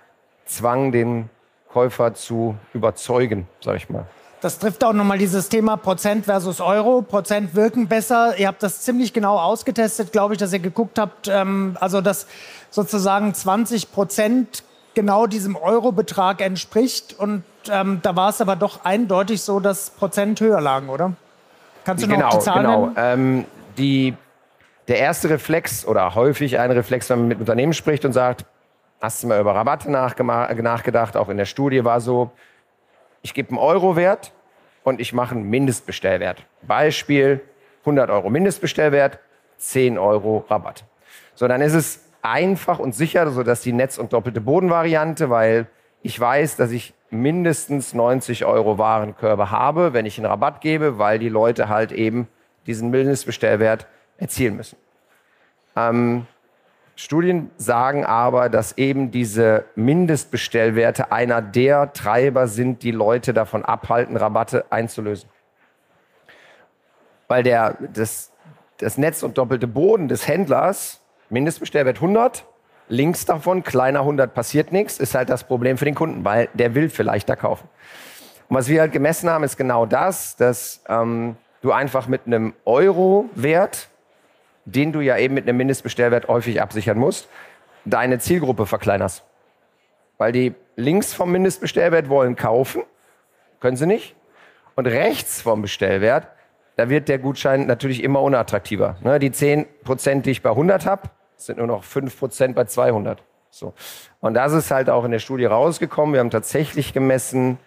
Zwang, 0.46 0.92
den 0.92 1.30
Käufer 1.72 2.14
zu 2.14 2.58
überzeugen, 2.74 3.48
sag 3.64 3.78
ich 3.78 3.90
mal. 3.90 4.06
Das 4.42 4.60
trifft 4.60 4.84
auch 4.84 4.92
nochmal 4.92 5.18
dieses 5.18 5.48
Thema 5.48 5.78
Prozent 5.78 6.26
versus 6.26 6.60
Euro. 6.60 7.02
Prozent 7.02 7.56
wirken 7.56 7.88
besser. 7.88 8.38
Ihr 8.38 8.48
habt 8.50 8.62
das 8.64 8.82
ziemlich 8.82 9.14
genau 9.14 9.38
ausgetestet, 9.38 10.12
glaube 10.12 10.34
ich, 10.34 10.38
dass 10.38 10.52
ihr 10.52 10.60
geguckt 10.60 11.00
habt. 11.00 11.30
Ähm, 11.30 11.78
also, 11.80 12.02
dass 12.02 12.28
sozusagen 12.70 13.34
20 13.34 13.94
Prozent 13.94 14.64
genau 14.94 15.26
diesem 15.26 15.56
Eurobetrag 15.56 16.42
entspricht. 16.42 17.18
Und 17.18 17.44
ähm, 17.70 18.00
da 18.02 18.18
war 18.18 18.32
es 18.32 18.42
aber 18.42 18.58
doch 18.58 18.84
eindeutig 18.84 19.42
so, 19.42 19.62
dass 19.62 19.90
Prozent 19.90 20.42
höher 20.42 20.60
lagen, 20.60 20.90
oder? 20.90 21.14
Kannst 21.86 22.04
du 22.04 22.08
noch 22.08 22.16
genau, 22.16 22.30
die 22.30 22.40
Zahlen 22.40 22.66
genau. 22.66 22.92
Ähm, 22.96 23.46
die, 23.78 24.14
der 24.88 25.00
erste 25.00 25.30
Reflex 25.30 25.86
oder 25.86 26.16
häufig 26.16 26.60
ein 26.60 26.72
Reflex, 26.72 27.10
wenn 27.10 27.20
man 27.20 27.28
mit 27.30 27.40
Unternehmen 27.40 27.74
spricht 27.74 28.06
und 28.06 28.14
sagt, 28.14 28.46
hast 29.02 29.24
du 29.24 29.28
mal 29.28 29.40
über 29.40 29.56
Rabatte 29.56 29.90
nachgedacht? 29.90 31.18
Auch 31.18 31.30
in 31.30 31.38
der 31.38 31.46
Studie 31.46 31.84
war 31.84 32.02
so, 32.02 32.32
ich 33.22 33.34
gebe 33.34 33.50
einen 33.50 33.58
Euro-Wert 33.58 34.32
und 34.84 35.00
ich 35.00 35.14
mache 35.14 35.36
einen 35.36 35.50
Mindestbestellwert. 35.50 36.44
Beispiel 36.62 37.42
100 37.82 38.10
Euro 38.10 38.30
Mindestbestellwert, 38.30 39.20
10 39.58 39.98
Euro 39.98 40.46
Rabatt. 40.50 40.84
So, 41.36 41.48
dann 41.48 41.62
ist 41.62 41.74
es 41.74 42.04
einfach 42.22 42.80
und 42.80 42.94
sicher, 42.94 43.30
so 43.32 43.44
dass 43.44 43.62
die 43.62 43.72
Netz- 43.72 43.98
und 43.98 44.14
doppelte 44.14 44.42
Bodenvariante, 44.42 45.30
weil 45.30 45.68
ich 46.02 46.20
weiß, 46.20 46.56
dass 46.56 46.72
ich 46.72 46.94
mindestens 47.10 47.94
90 47.94 48.46
Euro 48.46 48.78
Warenkörbe 48.78 49.52
habe, 49.52 49.94
wenn 49.94 50.06
ich 50.06 50.18
einen 50.18 50.28
Rabatt 50.28 50.62
gebe, 50.62 50.98
weil 50.98 51.20
die 51.20 51.30
Leute 51.30 51.70
halt 51.70 51.92
eben 51.92 52.28
diesen 52.68 52.90
Mindestbestellwert 52.92 53.88
erzielen 54.18 54.56
müssen. 54.56 54.78
Ähm, 55.76 56.28
Studien 56.96 57.50
sagen 57.56 58.06
aber, 58.06 58.50
dass 58.50 58.78
eben 58.78 59.10
diese 59.10 59.64
Mindestbestellwerte 59.76 61.12
einer 61.14 61.42
der 61.42 61.94
Treiber 61.94 62.48
sind, 62.48 62.84
die 62.84 62.92
Leute 62.92 63.34
davon 63.34 63.64
abhalten, 63.64 64.18
Rabatte 64.18 64.66
einzulösen. 64.70 65.30
Weil 67.30 67.44
der, 67.44 67.78
das, 67.94 68.34
das 68.80 68.98
Netz 68.98 69.24
und 69.24 69.38
doppelte 69.38 69.66
Boden 69.66 70.10
des 70.10 70.28
Händlers, 70.28 71.00
Mindestbestellwert 71.30 71.98
100, 71.98 72.46
links 72.90 73.26
davon, 73.26 73.64
kleiner 73.64 74.02
100 74.02 74.34
passiert 74.34 74.72
nichts, 74.72 75.00
ist 75.00 75.16
halt 75.16 75.30
das 75.30 75.46
Problem 75.46 75.78
für 75.78 75.86
den 75.86 75.96
Kunden, 75.96 76.26
weil 76.26 76.50
der 76.54 76.76
will 76.76 76.90
vielleicht 76.90 77.30
da 77.30 77.36
kaufen. 77.36 77.68
Und 78.50 78.56
was 78.58 78.68
wir 78.68 78.82
halt 78.82 78.92
gemessen 78.92 79.30
haben, 79.30 79.44
ist 79.44 79.58
genau 79.58 79.86
das, 79.86 80.36
dass 80.36 80.84
ähm, 80.90 81.38
du 81.62 81.72
einfach 81.72 82.08
mit 82.08 82.26
einem 82.26 82.54
Euro-Wert 82.66 83.90
den 84.72 84.92
du 84.92 85.02
ja 85.02 85.18
eben 85.18 85.34
mit 85.34 85.48
einem 85.48 85.58
Mindestbestellwert 85.58 86.28
häufig 86.28 86.62
absichern 86.62 86.98
musst, 86.98 87.28
deine 87.86 88.20
Zielgruppe 88.20 88.66
verkleinerst. 88.66 89.24
Weil 90.18 90.32
die 90.32 90.54
links 90.76 91.14
vom 91.14 91.32
Mindestbestellwert 91.32 92.10
wollen 92.10 92.36
kaufen, 92.36 92.84
können 93.60 93.78
sie 93.78 93.86
nicht. 93.86 94.16
Und 94.76 94.88
rechts 94.88 95.42
vom 95.42 95.62
Bestellwert, 95.62 96.28
da 96.76 96.90
wird 96.90 97.10
der 97.10 97.20
Gutschein 97.20 97.68
natürlich 97.68 98.04
immer 98.04 98.22
unattraktiver. 98.22 98.98
Ne, 99.02 99.20
die 99.20 99.32
10%, 99.32 100.22
die 100.22 100.32
ich 100.32 100.42
bei 100.42 100.52
100 100.52 100.86
habe, 100.86 101.10
sind 101.46 101.58
nur 101.58 101.68
noch 101.68 101.84
5% 101.84 102.54
bei 102.54 102.66
200. 102.66 103.22
So. 103.50 103.74
Und 104.20 104.34
das 104.34 104.54
ist 104.54 104.72
halt 104.72 104.90
auch 104.90 105.06
in 105.06 105.12
der 105.12 105.20
Studie 105.20 105.46
rausgekommen. 105.46 106.14
Wir 106.14 106.20
haben 106.20 106.30
tatsächlich 106.30 106.94
gemessen, 106.94 107.58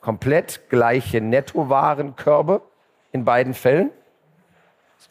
komplett 0.00 0.68
gleiche 0.70 1.20
Nettowarenkörbe 1.20 2.62
in 3.12 3.24
beiden 3.24 3.54
Fällen 3.54 3.90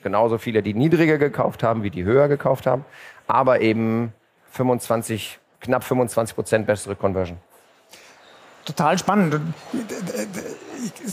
genauso 0.04 0.38
viele, 0.38 0.64
die 0.64 0.74
niedriger 0.74 1.18
gekauft 1.18 1.64
haben, 1.64 1.84
wie 1.84 1.90
die 1.90 2.04
höher 2.04 2.28
gekauft 2.28 2.66
haben, 2.66 2.86
aber 3.28 3.62
eben 3.62 4.14
25, 4.52 5.40
knapp 5.62 5.84
25 5.84 6.36
Prozent 6.36 6.68
bessere 6.68 6.96
Conversion. 6.96 7.38
Total 8.66 8.98
spannend. 8.98 9.42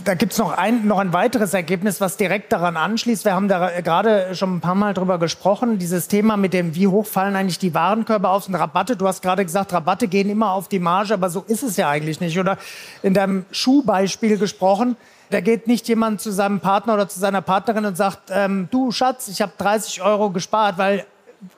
Da 0.05 0.15
gibt 0.15 0.33
es 0.33 0.39
noch 0.39 0.57
ein, 0.57 0.87
noch 0.87 0.99
ein 0.99 1.13
weiteres 1.13 1.55
Ergebnis, 1.55 2.01
was 2.01 2.17
direkt 2.17 2.53
daran 2.53 2.77
anschließt. 2.77 3.25
Wir 3.25 3.35
haben 3.35 3.49
da 3.49 3.81
gerade 3.81 4.35
schon 4.35 4.57
ein 4.57 4.61
paar 4.61 4.75
Mal 4.75 4.95
drüber 4.95 5.19
gesprochen. 5.19 5.79
Dieses 5.79 6.09
Thema 6.09 6.37
mit 6.37 6.53
dem, 6.53 6.75
wie 6.75 6.87
hoch 6.87 7.07
fallen 7.07 7.37
eigentlich 7.37 7.59
die 7.59 7.75
Warenkörbe 7.75 8.29
aus 8.29 8.49
und 8.49 8.55
Rabatte. 8.55 8.97
Du 8.97 9.07
hast 9.07 9.23
gerade 9.23 9.45
gesagt, 9.45 9.73
Rabatte 9.73 10.09
gehen 10.09 10.31
immer 10.31 10.53
auf 10.53 10.69
die 10.69 10.79
Marge, 10.79 11.15
aber 11.15 11.31
so 11.31 11.45
ist 11.47 11.63
es 11.63 11.77
ja 11.77 11.89
eigentlich 11.89 12.21
nicht. 12.21 12.39
Oder 12.39 12.59
in 13.03 13.15
deinem 13.15 13.45
Schuhbeispiel 13.51 14.39
gesprochen 14.39 14.97
da 15.31 15.41
geht 15.41 15.67
nicht 15.67 15.89
jemand 15.89 16.21
zu 16.21 16.31
seinem 16.31 16.61
Partner 16.61 16.95
oder 16.95 17.09
zu 17.09 17.19
seiner 17.19 17.43
Partnerin 17.43 17.85
und 17.85 17.97
sagt, 17.97 18.31
ähm, 18.31 18.69
du 18.71 18.93
Schatz, 18.93 19.29
ich 19.29 19.43
habe 19.43 19.53
30 19.59 20.03
Euro 20.03 20.31
gespart, 20.31 20.79
weil 20.79 21.05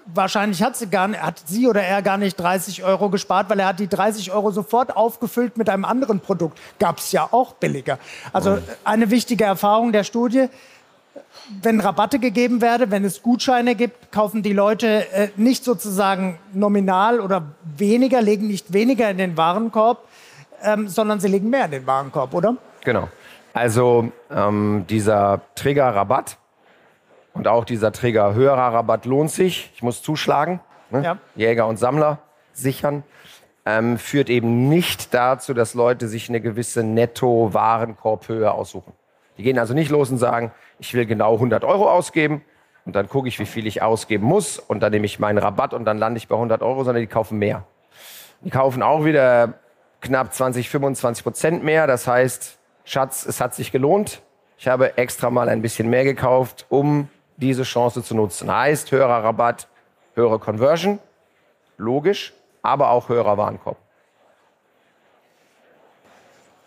wahrscheinlich 0.06 0.62
hat 0.62 0.76
sie, 0.76 0.88
gar, 0.88 1.10
hat 1.12 1.42
sie 1.46 1.68
oder 1.68 1.82
er 1.82 2.02
gar 2.02 2.18
nicht 2.18 2.38
30 2.38 2.84
Euro 2.84 3.10
gespart, 3.10 3.48
weil 3.50 3.60
er 3.60 3.66
hat 3.68 3.80
die 3.80 3.88
30 3.88 4.32
Euro 4.32 4.50
sofort 4.50 4.96
aufgefüllt 4.96 5.56
mit 5.56 5.68
einem 5.68 5.84
anderen 5.84 6.20
Produkt. 6.20 6.58
Gab 6.78 6.98
es 6.98 7.12
ja 7.12 7.28
auch 7.30 7.54
billiger. 7.54 7.98
Also 8.32 8.58
eine 8.84 9.10
wichtige 9.10 9.44
Erfahrung 9.44 9.92
der 9.92 10.04
Studie, 10.04 10.48
wenn 11.62 11.80
Rabatte 11.80 12.18
gegeben 12.18 12.60
werden, 12.60 12.90
wenn 12.90 13.04
es 13.04 13.22
Gutscheine 13.22 13.74
gibt, 13.74 14.12
kaufen 14.12 14.42
die 14.42 14.52
Leute 14.52 15.10
äh, 15.12 15.28
nicht 15.36 15.64
sozusagen 15.64 16.38
nominal 16.52 17.20
oder 17.20 17.42
weniger, 17.76 18.20
legen 18.20 18.46
nicht 18.46 18.72
weniger 18.72 19.10
in 19.10 19.18
den 19.18 19.36
Warenkorb, 19.36 20.06
ähm, 20.62 20.88
sondern 20.88 21.20
sie 21.20 21.28
legen 21.28 21.50
mehr 21.50 21.64
in 21.66 21.70
den 21.70 21.86
Warenkorb, 21.86 22.34
oder? 22.34 22.56
Genau. 22.84 23.08
Also 23.54 24.12
ähm, 24.30 24.84
dieser 24.88 25.40
Trigger-Rabatt 25.54 26.36
und 27.38 27.46
auch 27.46 27.64
dieser 27.64 27.92
Trigger 27.92 28.34
höherer 28.34 28.74
Rabatt 28.74 29.04
lohnt 29.04 29.30
sich. 29.30 29.70
Ich 29.74 29.82
muss 29.82 30.02
zuschlagen. 30.02 30.60
Ne? 30.90 31.02
Ja. 31.04 31.18
Jäger 31.36 31.68
und 31.68 31.78
Sammler 31.78 32.18
sichern. 32.52 33.04
Ähm, 33.64 33.96
führt 33.96 34.28
eben 34.28 34.68
nicht 34.68 35.14
dazu, 35.14 35.54
dass 35.54 35.74
Leute 35.74 36.08
sich 36.08 36.28
eine 36.28 36.40
gewisse 36.40 36.82
Netto-Warenkorbhöhe 36.82 38.50
aussuchen. 38.50 38.92
Die 39.36 39.44
gehen 39.44 39.58
also 39.58 39.72
nicht 39.72 39.90
los 39.90 40.10
und 40.10 40.18
sagen, 40.18 40.50
ich 40.80 40.94
will 40.94 41.06
genau 41.06 41.34
100 41.34 41.62
Euro 41.64 41.88
ausgeben 41.88 42.42
und 42.84 42.96
dann 42.96 43.08
gucke 43.08 43.28
ich, 43.28 43.38
wie 43.38 43.46
viel 43.46 43.66
ich 43.66 43.82
ausgeben 43.82 44.26
muss 44.26 44.58
und 44.58 44.80
dann 44.80 44.90
nehme 44.90 45.06
ich 45.06 45.20
meinen 45.20 45.38
Rabatt 45.38 45.74
und 45.74 45.84
dann 45.84 45.98
lande 45.98 46.18
ich 46.18 46.26
bei 46.26 46.34
100 46.34 46.60
Euro, 46.62 46.82
sondern 46.82 47.02
die 47.02 47.06
kaufen 47.06 47.38
mehr. 47.38 47.64
Die 48.40 48.50
kaufen 48.50 48.82
auch 48.82 49.04
wieder 49.04 49.54
knapp 50.00 50.34
20, 50.34 50.68
25 50.70 51.22
Prozent 51.22 51.64
mehr. 51.64 51.86
Das 51.86 52.08
heißt, 52.08 52.58
Schatz, 52.84 53.26
es 53.26 53.40
hat 53.40 53.54
sich 53.54 53.70
gelohnt. 53.70 54.22
Ich 54.56 54.66
habe 54.66 54.96
extra 54.98 55.30
mal 55.30 55.48
ein 55.48 55.62
bisschen 55.62 55.88
mehr 55.88 56.04
gekauft, 56.04 56.66
um 56.68 57.08
diese 57.38 57.62
Chance 57.62 58.02
zu 58.02 58.14
nutzen. 58.14 58.52
Heißt, 58.54 58.92
höherer 58.92 59.24
Rabatt, 59.24 59.68
höhere 60.14 60.38
Conversion, 60.38 60.98
logisch, 61.78 62.34
aber 62.62 62.90
auch 62.90 63.08
höherer 63.08 63.38
Warenkorb. 63.38 63.78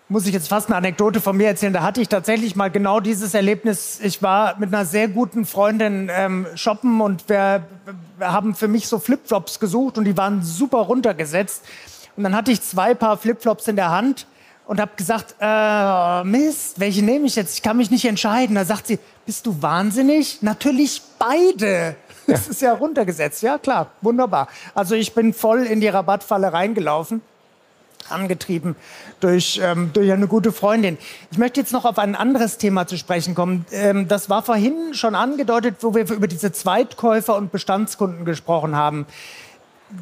Muss 0.08 0.26
ich 0.26 0.34
jetzt 0.34 0.50
fast 0.50 0.68
eine 0.68 0.76
Anekdote 0.76 1.22
von 1.22 1.38
mir 1.38 1.48
erzählen. 1.48 1.72
Da 1.72 1.84
hatte 1.84 2.02
ich 2.02 2.10
tatsächlich 2.10 2.58
mal 2.58 2.70
genau 2.70 3.00
dieses 3.00 3.34
Erlebnis. 3.34 4.02
Ich 4.02 4.22
war 4.22 4.60
mit 4.60 4.74
einer 4.74 4.84
sehr 4.84 5.08
guten 5.08 5.46
Freundin 5.46 6.10
ähm, 6.14 6.48
shoppen 6.56 7.00
und 7.00 7.30
wir, 7.30 7.64
wir 8.18 8.34
haben 8.34 8.54
für 8.54 8.68
mich 8.68 8.88
so 8.88 9.00
Flipflops 9.00 9.62
gesucht 9.62 9.98
und 9.98 10.04
die 10.04 10.18
waren 10.18 10.44
super 10.44 10.80
runtergesetzt. 10.80 11.64
Und 12.18 12.24
dann 12.24 12.36
hatte 12.36 12.52
ich 12.52 12.62
zwei 12.62 12.94
Paar 12.94 13.18
Flipflops 13.18 13.70
in 13.70 13.78
der 13.78 13.90
Hand 13.90 14.28
und 14.66 14.80
habe 14.82 14.92
gesagt, 14.98 15.36
äh, 15.40 16.24
Mist, 16.26 16.80
welche 16.80 17.04
nehme 17.04 17.26
ich 17.26 17.38
jetzt? 17.38 17.56
Ich 17.56 17.62
kann 17.62 17.78
mich 17.78 17.90
nicht 17.90 18.06
entscheiden. 18.06 18.56
Da 18.56 18.66
sagt 18.66 18.88
sie, 18.88 19.00
bist 19.26 19.46
du 19.46 19.62
wahnsinnig? 19.62 20.42
Natürlich 20.42 21.02
beide. 21.20 21.96
Das 22.28 22.48
ist 22.48 22.62
ja 22.62 22.74
runtergesetzt. 22.74 23.42
Ja, 23.42 23.58
klar, 23.58 23.92
wunderbar. 24.02 24.48
Also 24.76 24.96
ich 24.96 25.14
bin 25.14 25.34
voll 25.34 25.64
in 25.64 25.82
die 25.82 25.88
Rabattfalle 25.88 26.54
reingelaufen 26.54 27.22
angetrieben 28.10 28.76
durch, 29.20 29.60
ähm, 29.64 29.92
durch 29.94 30.12
eine 30.12 30.28
gute 30.28 30.52
Freundin. 30.52 30.98
Ich 31.32 31.38
möchte 31.38 31.60
jetzt 31.60 31.72
noch 31.72 31.86
auf 31.86 31.98
ein 32.00 32.16
anderes 32.16 32.58
Thema 32.58 32.88
zu 32.88 32.98
sprechen 32.98 33.36
kommen. 33.36 33.66
Ähm, 33.72 34.08
das 34.08 34.30
war 34.30 34.44
vorhin 34.44 34.94
schon 34.94 35.16
angedeutet, 35.16 35.78
wo 35.82 35.94
wir 35.94 36.10
über 36.10 36.28
diese 36.28 36.52
Zweitkäufer 36.52 37.36
und 37.36 37.52
Bestandskunden 37.52 38.26
gesprochen 38.26 38.76
haben. 38.76 39.06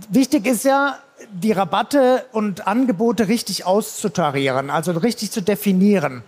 Wichtig 0.10 0.46
ist 0.46 0.66
ja, 0.66 0.98
die 1.32 1.52
Rabatte 1.52 2.26
und 2.32 2.66
Angebote 2.66 3.28
richtig 3.28 3.66
auszutarieren, 3.66 4.70
also 4.70 4.92
richtig 4.94 5.32
zu 5.32 5.42
definieren. 5.42 6.24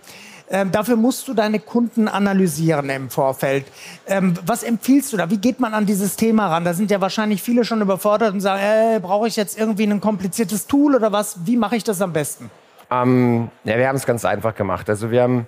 Ähm, 0.52 0.70
dafür 0.70 0.96
musst 0.96 1.26
du 1.28 1.34
deine 1.34 1.58
Kunden 1.60 2.08
analysieren 2.08 2.90
im 2.90 3.08
Vorfeld. 3.08 3.64
Ähm, 4.06 4.34
was 4.44 4.62
empfiehlst 4.62 5.10
du 5.10 5.16
da? 5.16 5.30
Wie 5.30 5.38
geht 5.38 5.60
man 5.60 5.72
an 5.72 5.86
dieses 5.86 6.14
Thema 6.16 6.48
ran? 6.48 6.62
Da 6.66 6.74
sind 6.74 6.90
ja 6.90 7.00
wahrscheinlich 7.00 7.42
viele 7.42 7.64
schon 7.64 7.80
überfordert 7.80 8.34
und 8.34 8.40
sagen, 8.40 8.60
äh, 8.62 9.00
brauche 9.00 9.26
ich 9.26 9.36
jetzt 9.36 9.58
irgendwie 9.58 9.84
ein 9.84 10.02
kompliziertes 10.02 10.66
Tool 10.66 10.94
oder 10.94 11.10
was? 11.10 11.46
Wie 11.46 11.56
mache 11.56 11.76
ich 11.76 11.84
das 11.84 12.02
am 12.02 12.12
besten? 12.12 12.50
Ähm, 12.90 13.48
ja, 13.64 13.78
wir 13.78 13.88
haben 13.88 13.96
es 13.96 14.04
ganz 14.04 14.26
einfach 14.26 14.54
gemacht. 14.54 14.90
Also 14.90 15.10
wir 15.10 15.22
haben 15.22 15.46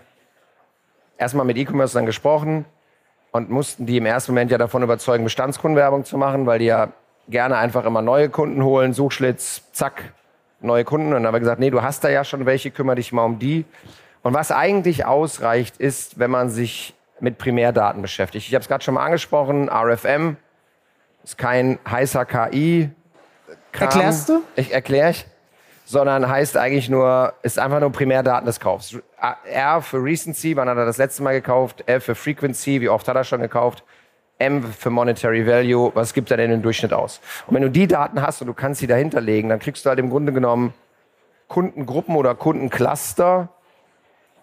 erstmal 1.18 1.44
mit 1.44 1.58
E-Commerce 1.58 1.92
dann 1.92 2.06
gesprochen 2.06 2.64
und 3.30 3.50
mussten 3.50 3.84
die 3.84 3.99
im 3.99 4.06
ersten 4.06 4.32
Moment 4.32 4.50
ja 4.50 4.56
davon 4.56 4.82
überzeugen, 4.82 5.25
Bestandskundenwerbung 5.25 6.06
zu 6.06 6.16
machen, 6.16 6.46
weil 6.46 6.61
die 6.61 6.66
ja 6.66 6.88
gerne 7.28 7.58
einfach 7.58 7.84
immer 7.84 8.00
neue 8.00 8.30
Kunden 8.30 8.64
holen, 8.64 8.94
Suchschlitz, 8.94 9.64
zack, 9.73 10.14
neue 10.62 10.84
Kunden. 10.84 11.08
Und 11.08 11.14
dann 11.14 11.26
haben 11.26 11.34
wir 11.34 11.40
gesagt, 11.40 11.61
nee, 11.61 11.68
du 11.68 11.82
hast 11.82 12.04
da 12.04 12.08
ja 12.08 12.25
schon 12.25 12.46
welche, 12.46 12.70
kümmere 12.70 12.96
dich 12.96 13.12
mal 13.12 13.25
um 13.25 13.38
die. 13.38 13.66
Und 14.24 14.32
was 14.32 14.50
eigentlich 14.50 15.04
ausreicht, 15.04 15.76
ist, 15.76 16.18
wenn 16.18 16.30
man 16.30 16.48
sich 16.48 16.94
mit 17.20 17.36
Primärdaten 17.36 18.00
beschäftigt. 18.00 18.48
Ich 18.48 18.54
habe 18.54 18.62
es 18.62 18.68
gerade 18.68 18.82
schon 18.82 18.94
mal 18.94 19.04
angesprochen, 19.04 19.68
RFM 19.68 20.38
ist 21.22 21.37
kein 21.37 21.78
heißer 21.88 22.24
KI. 22.24 22.90
-Kram. 23.72 23.82
Erklärst 23.82 24.28
du? 24.30 24.42
Ich 24.56 24.72
erkläre 24.72 25.10
ich. 25.10 25.26
Sondern 25.84 26.26
heißt 26.26 26.56
eigentlich 26.56 26.88
nur, 26.88 27.34
ist 27.42 27.58
einfach 27.58 27.80
nur 27.80 27.92
Primärdaten 27.92 28.46
des 28.46 28.58
Kaufs. 28.58 28.96
R 29.44 29.82
für 29.82 30.02
Recency, 30.02 30.56
wann 30.56 30.70
hat 30.70 30.78
er 30.78 30.87
das 30.87 30.96
letzte 30.96 31.22
Mal 31.22 31.34
gekauft? 31.34 31.84
F 31.87 32.04
für 32.04 32.14
Frequency, 32.14 32.80
wie 32.80 32.88
oft 32.88 33.06
hat 33.06 33.16
er 33.16 33.24
schon 33.24 33.42
gekauft? 33.42 33.84
M 34.38 34.62
für 34.62 34.88
Monetary 34.88 35.46
Value, 35.46 35.92
was 35.94 36.14
gibt 36.14 36.30
er 36.30 36.38
denn 36.38 36.50
im 36.50 36.62
Durchschnitt 36.62 36.94
aus? 36.94 37.20
Und 37.46 37.54
wenn 37.54 37.62
du 37.62 37.70
die 37.70 37.87
Daten 37.87 38.22
hast 38.22 38.40
und 38.40 38.46
du 38.46 38.54
kannst 38.54 38.80
sie 38.80 38.87
dahinter 38.87 39.20
legen, 39.20 39.50
dann 39.50 39.58
kriegst 39.58 39.84
du 39.84 39.90
halt 39.90 39.98
im 39.98 40.08
Grunde 40.08 40.32
genommen 40.32 40.72
Kundengruppen 41.48 42.16
oder 42.16 42.34
Kundencluster, 42.34 43.50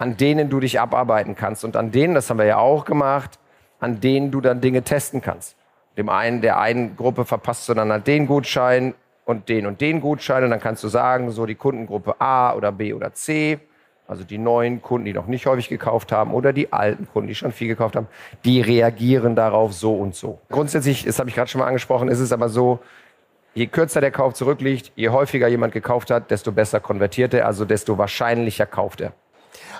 an 0.02 0.18
denen 0.18 0.50
du 0.50 0.60
dich 0.60 0.80
abarbeiten 0.80 1.36
kannst 1.36 1.64
und 1.64 1.78
an 1.78 1.92
denen, 1.92 2.16
das 2.16 2.30
haben 2.30 2.40
wir 2.40 2.46
ja 2.46 2.58
auch 2.58 2.86
gemacht, 2.86 3.38
an 3.80 4.02
denen 4.02 4.32
du 4.32 4.42
dann 4.42 4.60
Dinge 4.60 4.82
testen 4.82 5.22
kannst. 5.22 5.56
Dem 5.96 6.10
einen, 6.10 6.42
der 6.42 6.60
einen 6.60 6.96
Gruppe 6.96 7.24
verpasst 7.24 7.70
du 7.70 7.76
dann 7.76 8.04
den 8.04 8.26
Gutschein 8.26 8.96
und 9.26 9.48
den 9.48 9.68
und 9.68 9.80
den 9.80 10.02
Gutschein 10.02 10.44
und 10.44 10.50
dann 10.50 10.60
kannst 10.60 10.84
du 10.84 10.88
sagen, 10.88 11.30
so 11.30 11.46
die 11.46 11.54
Kundengruppe 11.54 12.16
A 12.20 12.56
oder 12.56 12.72
B 12.72 12.94
oder 12.94 13.14
C 13.14 13.60
also 14.08 14.26
die 14.26 14.40
neuen 14.40 14.82
Kunden, 14.82 15.06
die 15.06 15.14
noch 15.14 15.28
nicht 15.28 15.46
häufig 15.46 15.70
gekauft 15.70 16.12
haben 16.12 16.34
oder 16.34 16.52
die 16.52 16.74
alten 16.74 17.08
Kunden, 17.08 17.30
die 17.30 17.36
schon 17.36 17.54
viel 17.54 17.70
gekauft 17.70 17.96
haben, 17.96 18.08
die 18.44 18.60
reagieren 18.60 19.38
darauf 19.38 19.72
so 19.72 19.94
und 19.96 20.16
so. 20.16 20.40
Grundsätzlich, 20.50 21.06
das 21.06 21.18
habe 21.20 21.30
ich 21.30 21.36
gerade 21.36 21.50
schon 21.50 21.60
mal 21.62 21.68
angesprochen, 21.68 22.10
ist 22.10 22.20
es 22.20 22.34
aber 22.34 22.50
so, 22.50 22.80
je 23.54 23.68
kürzer 23.68 24.02
der 24.02 24.12
Kauf 24.12 24.34
zurückliegt, 24.34 24.92
je 24.96 25.10
häufiger 25.10 25.48
jemand 25.48 25.72
gekauft 25.72 26.12
hat, 26.12 26.30
desto 26.30 26.52
besser 26.52 26.82
konvertiert 26.82 27.34
er, 27.34 27.46
also 27.46 27.64
desto 27.64 27.98
wahrscheinlicher 27.98 28.66
kauft 28.66 29.00
er. 29.00 29.14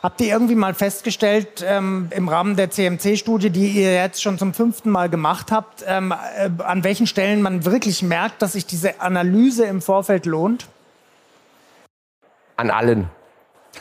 Habt 0.04 0.20
ihr 0.22 0.28
irgendwie 0.28 0.56
mal 0.56 0.74
festgestellt 0.74 1.64
ähm, 1.68 2.10
im 2.12 2.28
Rahmen 2.28 2.56
der 2.56 2.72
CMC-Studie, 2.72 3.50
die 3.50 3.68
ihr 3.68 3.94
jetzt 3.94 4.22
schon 4.22 4.38
zum 4.38 4.54
fünften 4.54 4.90
Mal 4.90 5.10
gemacht 5.10 5.52
habt, 5.52 5.84
ähm, 5.88 6.12
äh, 6.12 6.50
an 6.64 6.84
welchen 6.84 7.08
Stellen 7.08 7.42
man 7.42 7.66
wirklich 7.66 8.02
merkt, 8.02 8.42
dass 8.42 8.54
sich 8.54 8.66
diese 8.66 9.00
Analyse 9.02 9.66
im 9.66 9.82
Vorfeld 9.82 10.26
lohnt? 10.26 10.68
An 12.58 12.72
allen 12.72 13.10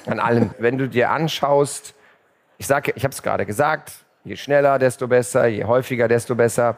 an 0.07 0.19
allem. 0.19 0.51
Wenn 0.59 0.79
du 0.79 0.89
dir 0.89 1.11
anschaust, 1.11 1.95
ich 2.59 2.67
sage, 2.67 2.93
ich 2.95 3.05
habe 3.05 3.13
es 3.13 3.23
gerade 3.23 3.47
gesagt, 3.47 4.05
je 4.25 4.37
schneller, 4.37 4.79
desto 4.79 5.09
besser, 5.09 5.47
je 5.47 5.65
häufiger, 5.65 6.09
desto 6.09 6.35
besser. 6.35 6.77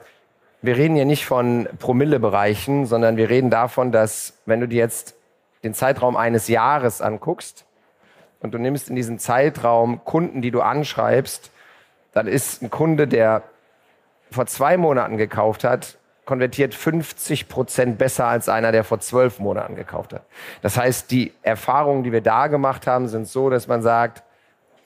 Wir 0.60 0.76
reden 0.76 0.94
hier 0.94 1.04
nicht 1.04 1.26
von 1.26 1.68
Promillebereichen, 1.78 2.86
sondern 2.86 3.16
wir 3.16 3.28
reden 3.28 3.50
davon, 3.50 3.90
dass 3.90 4.34
wenn 4.46 4.60
du 4.60 4.68
dir 4.68 4.78
jetzt 4.78 5.16
den 5.64 5.74
Zeitraum 5.74 6.16
eines 6.16 6.48
Jahres 6.48 7.00
anguckst 7.02 7.64
und 8.42 8.52
du 8.52 8.58
nimmst 8.58 8.90
in 8.90 8.96
diesem 8.96 9.18
Zeitraum 9.18 10.04
Kunden, 10.04 10.42
die 10.42 10.50
du 10.50 10.60
anschreibst, 10.60 11.50
dann 12.12 12.26
ist 12.26 12.62
ein 12.62 12.70
Kunde, 12.70 13.08
der 13.08 13.42
vor 14.30 14.46
zwei 14.46 14.76
Monaten 14.76 15.16
gekauft 15.16 15.64
hat, 15.64 15.98
konvertiert 16.24 16.74
50 16.74 17.48
Prozent 17.48 17.98
besser 17.98 18.26
als 18.26 18.48
einer, 18.48 18.72
der 18.72 18.84
vor 18.84 19.00
zwölf 19.00 19.38
Monaten 19.38 19.74
gekauft 19.74 20.12
hat. 20.12 20.22
Das 20.60 20.76
heißt, 20.76 21.10
die 21.10 21.32
Erfahrungen, 21.42 22.04
die 22.04 22.12
wir 22.12 22.20
da 22.20 22.46
gemacht 22.46 22.86
haben, 22.86 23.08
sind 23.08 23.26
so, 23.26 23.50
dass 23.50 23.66
man 23.66 23.82
sagt, 23.82 24.22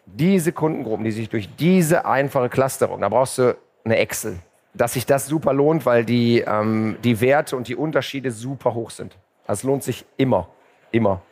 diese 0.06 0.52
Kundengruppen, 0.52 1.04
die 1.04 1.10
sich 1.10 1.28
durch 1.28 1.54
diese 1.56 2.06
einfache 2.06 2.48
Clusterung, 2.48 3.00
da 3.00 3.08
brauchst 3.08 3.38
du 3.38 3.56
eine 3.84 3.96
Excel, 3.96 4.38
dass 4.72 4.94
sich 4.94 5.04
das 5.04 5.26
super 5.26 5.52
lohnt, 5.52 5.84
weil 5.84 6.04
die, 6.04 6.40
ähm, 6.40 6.96
die 7.02 7.20
Werte 7.20 7.56
und 7.56 7.68
die 7.68 7.76
Unterschiede 7.76 8.30
super 8.30 8.74
hoch 8.74 8.90
sind. 8.90 9.16
Das 9.46 9.62
lohnt 9.62 9.82
sich 9.82 10.04
immer, 10.16 10.48
immer, 10.90 11.22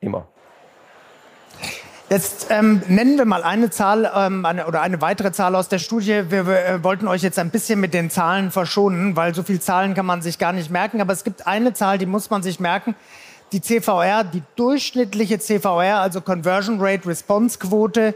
immer. 0.00 0.26
Jetzt 2.10 2.48
ähm, 2.50 2.82
nennen 2.86 3.16
wir 3.16 3.24
mal 3.24 3.42
eine 3.42 3.70
Zahl 3.70 4.10
ähm, 4.14 4.44
eine, 4.44 4.66
oder 4.66 4.82
eine 4.82 5.00
weitere 5.00 5.32
Zahl 5.32 5.54
aus 5.54 5.68
der 5.68 5.78
Studie. 5.78 6.24
Wir, 6.28 6.46
wir 6.46 6.66
äh, 6.66 6.84
wollten 6.84 7.08
euch 7.08 7.22
jetzt 7.22 7.38
ein 7.38 7.48
bisschen 7.48 7.80
mit 7.80 7.94
den 7.94 8.10
Zahlen 8.10 8.50
verschonen, 8.50 9.16
weil 9.16 9.34
so 9.34 9.42
viele 9.42 9.60
Zahlen 9.60 9.94
kann 9.94 10.04
man 10.04 10.20
sich 10.20 10.38
gar 10.38 10.52
nicht 10.52 10.70
merken. 10.70 11.00
Aber 11.00 11.14
es 11.14 11.24
gibt 11.24 11.46
eine 11.46 11.72
Zahl, 11.72 11.96
die 11.96 12.04
muss 12.04 12.28
man 12.28 12.42
sich 12.42 12.60
merken. 12.60 12.94
Die 13.52 13.62
CVR, 13.62 14.22
die 14.22 14.42
durchschnittliche 14.56 15.38
CVR, 15.38 16.00
also 16.00 16.20
Conversion 16.20 16.76
Rate 16.78 17.08
Response 17.08 17.58
Quote, 17.58 18.14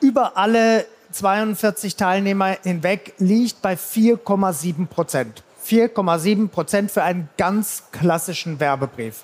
über 0.00 0.36
alle 0.36 0.84
42 1.12 1.96
Teilnehmer 1.96 2.58
hinweg 2.62 3.14
liegt 3.18 3.62
bei 3.62 3.74
4,7 3.74 4.86
Prozent. 4.86 5.42
4,7 5.66 6.48
Prozent 6.48 6.90
für 6.90 7.02
einen 7.02 7.28
ganz 7.38 7.84
klassischen 7.92 8.60
Werbebrief. 8.60 9.20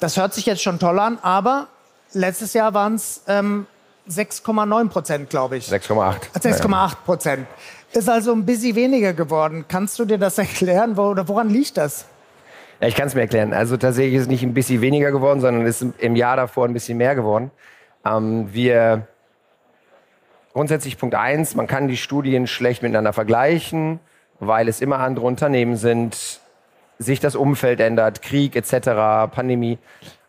Das 0.00 0.16
hört 0.18 0.34
sich 0.34 0.44
jetzt 0.46 0.62
schon 0.62 0.78
toll 0.78 0.98
an, 0.98 1.18
aber 1.22 1.68
letztes 2.14 2.54
Jahr 2.54 2.74
waren 2.74 2.94
es 2.94 3.22
ähm, 3.26 3.66
6,9 4.08 4.88
Prozent, 4.88 5.30
glaube 5.30 5.56
ich. 5.56 5.68
6,8. 5.68 6.32
6,8 6.40 6.96
Prozent. 7.04 7.46
Ist 7.92 8.08
also 8.08 8.32
ein 8.32 8.46
bisschen 8.46 8.74
weniger 8.74 9.12
geworden. 9.12 9.64
Kannst 9.68 9.98
du 9.98 10.04
dir 10.04 10.18
das 10.18 10.38
erklären? 10.38 10.96
Wo, 10.96 11.02
oder 11.02 11.26
woran 11.28 11.50
liegt 11.50 11.76
das? 11.76 12.06
Ja, 12.80 12.88
ich 12.88 12.94
kann 12.94 13.06
es 13.06 13.14
mir 13.14 13.20
erklären. 13.22 13.52
Also 13.52 13.76
tatsächlich 13.76 14.14
ist 14.14 14.22
es 14.22 14.28
nicht 14.28 14.42
ein 14.42 14.54
bisschen 14.54 14.80
weniger 14.80 15.12
geworden, 15.12 15.40
sondern 15.40 15.64
es 15.66 15.82
ist 15.82 15.94
im 15.98 16.16
Jahr 16.16 16.36
davor 16.36 16.66
ein 16.66 16.72
bisschen 16.72 16.98
mehr 16.98 17.14
geworden. 17.14 17.50
Ähm, 18.04 18.52
wir 18.52 19.06
grundsätzlich 20.52 20.98
Punkt 20.98 21.14
eins: 21.14 21.54
man 21.54 21.66
kann 21.66 21.86
die 21.86 21.96
Studien 21.96 22.46
schlecht 22.46 22.82
miteinander 22.82 23.12
vergleichen, 23.12 24.00
weil 24.40 24.66
es 24.68 24.80
immer 24.80 24.98
andere 24.98 25.26
Unternehmen 25.26 25.76
sind, 25.76 26.40
sich 26.98 27.20
das 27.20 27.34
Umfeld 27.34 27.80
ändert, 27.80 28.22
Krieg 28.22 28.56
etc., 28.56 29.32
Pandemie. 29.32 29.78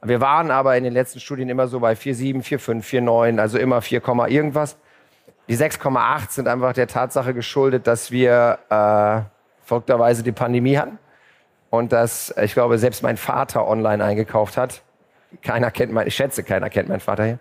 Wir 0.02 0.22
waren 0.22 0.52
aber 0.52 0.76
in 0.76 0.84
den 0.84 0.94
letzten 0.94 1.20
Studien 1.20 1.50
immer 1.50 1.68
so 1.68 1.80
bei 1.80 1.94
4,7, 1.94 2.44
4,5, 2.44 2.84
4,9, 3.04 3.40
also 3.40 3.58
immer 3.58 3.82
4, 3.82 4.02
irgendwas. 4.28 4.78
Die 5.48 5.58
6,8 5.58 6.32
sind 6.32 6.48
einfach 6.48 6.74
der 6.74 6.88
Tatsache 6.88 7.34
geschuldet, 7.34 7.88
dass 7.88 8.12
wir 8.12 8.60
äh, 8.70 9.22
verrückterweise 9.66 10.24
die 10.24 10.32
Pandemie 10.32 10.78
hatten 10.78 10.98
und 11.70 11.92
dass, 11.92 12.34
ich 12.42 12.54
glaube, 12.54 12.78
selbst 12.78 13.04
mein 13.04 13.18
Vater 13.18 13.68
online 13.68 14.04
eingekauft 14.04 14.58
hat. 14.58 14.82
Keiner 15.42 15.72
kennt 15.72 15.92
mein, 15.92 16.08
ich 16.08 16.16
schätze, 16.16 16.44
keiner 16.44 16.70
kennt 16.70 16.88
meinen 16.88 17.00
Vater 17.00 17.26
hier. 17.26 17.40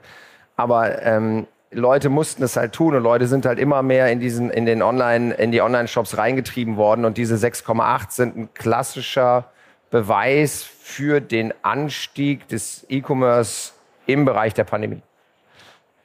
Aber 0.57 1.03
ähm, 1.03 1.47
Leute 1.73 2.09
mussten 2.09 2.43
es 2.43 2.57
halt 2.57 2.75
tun 2.75 2.95
und 2.95 3.03
Leute 3.03 3.27
sind 3.27 3.47
halt 3.47 3.59
immer 3.59 3.83
mehr 3.83 4.11
in 4.11 4.21
diesen, 4.21 4.51
in 4.51 4.67
den 4.67 4.83
Online, 4.83 5.35
in 5.35 5.53
die 5.53 5.63
Online-Shops 5.63 6.19
reingetrieben 6.19 6.77
worden 6.77 7.05
und 7.05 7.17
diese 7.17 7.35
6,8 7.35 8.11
sind 8.11 8.37
ein 8.37 8.55
klassischer 8.55 9.47
Beweis 9.91 10.63
für 10.63 11.21
den 11.21 11.53
Anstieg 11.63 12.49
des 12.49 12.87
E-Commerce 12.89 13.73
im 14.07 14.25
Bereich 14.25 14.55
der 14.55 14.65
Pandemie. 14.65 15.03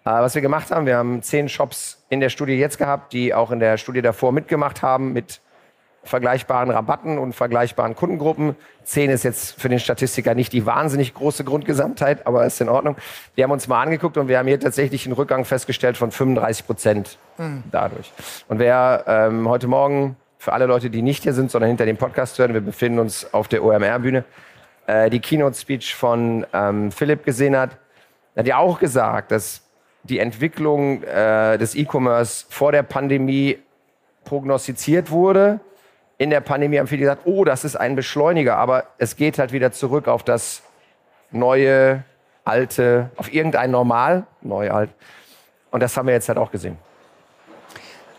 Äh, 0.06 0.10
was 0.10 0.36
wir 0.36 0.42
gemacht 0.42 0.72
haben, 0.72 0.86
wir 0.86 0.96
haben 0.98 1.22
zehn 1.22 1.50
Shops 1.50 2.06
in 2.10 2.20
der 2.22 2.30
Studie 2.30 2.54
jetzt 2.54 2.78
gehabt, 2.78 3.12
die 3.12 3.34
auch 3.34 3.52
in 3.52 3.60
der 3.60 3.78
Studie 3.78 4.02
davor 4.02 4.32
mitgemacht 4.32 4.82
haben 4.82 5.12
mit 5.12 5.42
vergleichbaren 6.08 6.70
Rabatten 6.70 7.18
und 7.18 7.34
vergleichbaren 7.34 7.96
Kundengruppen. 7.96 8.56
Zehn 8.84 9.10
ist 9.10 9.24
jetzt 9.24 9.60
für 9.60 9.70
den 9.70 9.80
Statistiker 9.80 10.36
nicht 10.36 10.54
die 10.54 10.66
wahnsinnig 10.66 11.14
große 11.14 11.44
Grundgesamtheit, 11.44 12.26
aber 12.26 12.46
ist 12.46 12.62
in 12.62 12.70
Ordnung. 12.70 12.96
Wir 13.36 13.44
haben 13.44 13.52
uns 13.52 13.68
mal 13.68 13.82
angeguckt 13.82 14.18
und 14.18 14.28
wir 14.28 14.40
haben 14.40 14.48
hier 14.48 14.60
tatsächlich 14.60 15.06
einen 15.06 15.14
Rückgang 15.14 15.46
festgestellt 15.46 15.98
von 15.98 16.12
35 16.12 16.66
Prozent 16.66 17.18
mhm. 17.38 17.64
dadurch. 17.72 18.12
Und 18.48 18.60
wer 18.60 19.04
ähm, 19.08 19.48
heute 19.48 19.68
Morgen, 19.68 20.16
für 20.40 20.54
alle 20.54 20.66
Leute, 20.66 20.90
die 20.90 21.02
nicht 21.02 21.24
hier 21.24 21.34
sind, 21.34 21.52
sondern 21.52 21.68
hinter 21.68 21.86
dem 21.86 21.98
Podcast 21.98 22.38
hören, 22.40 22.54
wir 22.54 22.62
befinden 22.62 23.00
uns 23.00 23.34
auf 23.34 23.48
der 23.48 23.64
OMR-Bühne, 23.64 24.24
äh, 24.86 25.10
die 25.10 25.20
Keynote-Speech 25.20 25.96
von 25.96 26.46
ähm, 26.54 26.92
Philipp 26.92 27.26
gesehen 27.26 27.58
hat, 27.58 27.72
hat 28.36 28.48
ja 28.48 28.58
auch 28.58 28.80
gesagt, 28.80 29.32
dass 29.32 29.64
die 30.04 30.20
Entwicklung 30.20 31.04
äh, 31.04 31.58
des 31.58 31.76
E-Commerce 31.76 32.46
vor 32.50 32.72
der 32.72 32.84
Pandemie 32.84 33.58
prognostiziert 34.24 35.12
wurde 35.12 35.60
in 36.18 36.30
der 36.30 36.42
Pandemie 36.42 36.80
haben 36.80 36.88
viele 36.88 37.02
gesagt, 37.02 37.22
oh, 37.26 37.44
das 37.44 37.64
ist 37.64 37.76
ein 37.76 37.96
Beschleuniger, 37.96 38.58
aber 38.58 38.86
es 38.98 39.16
geht 39.16 39.38
halt 39.38 39.52
wieder 39.52 39.72
zurück 39.72 40.08
auf 40.08 40.24
das 40.24 40.64
neue, 41.32 42.04
alte, 42.44 43.12
auf 43.18 43.32
irgendein 43.32 43.72
Normal, 43.72 44.26
neu, 44.42 44.72
alt. 44.72 44.90
Und 45.70 45.84
das 45.84 45.96
haben 45.96 46.08
wir 46.08 46.14
jetzt 46.14 46.28
halt 46.30 46.38
auch 46.38 46.52
gesehen. 46.52 46.78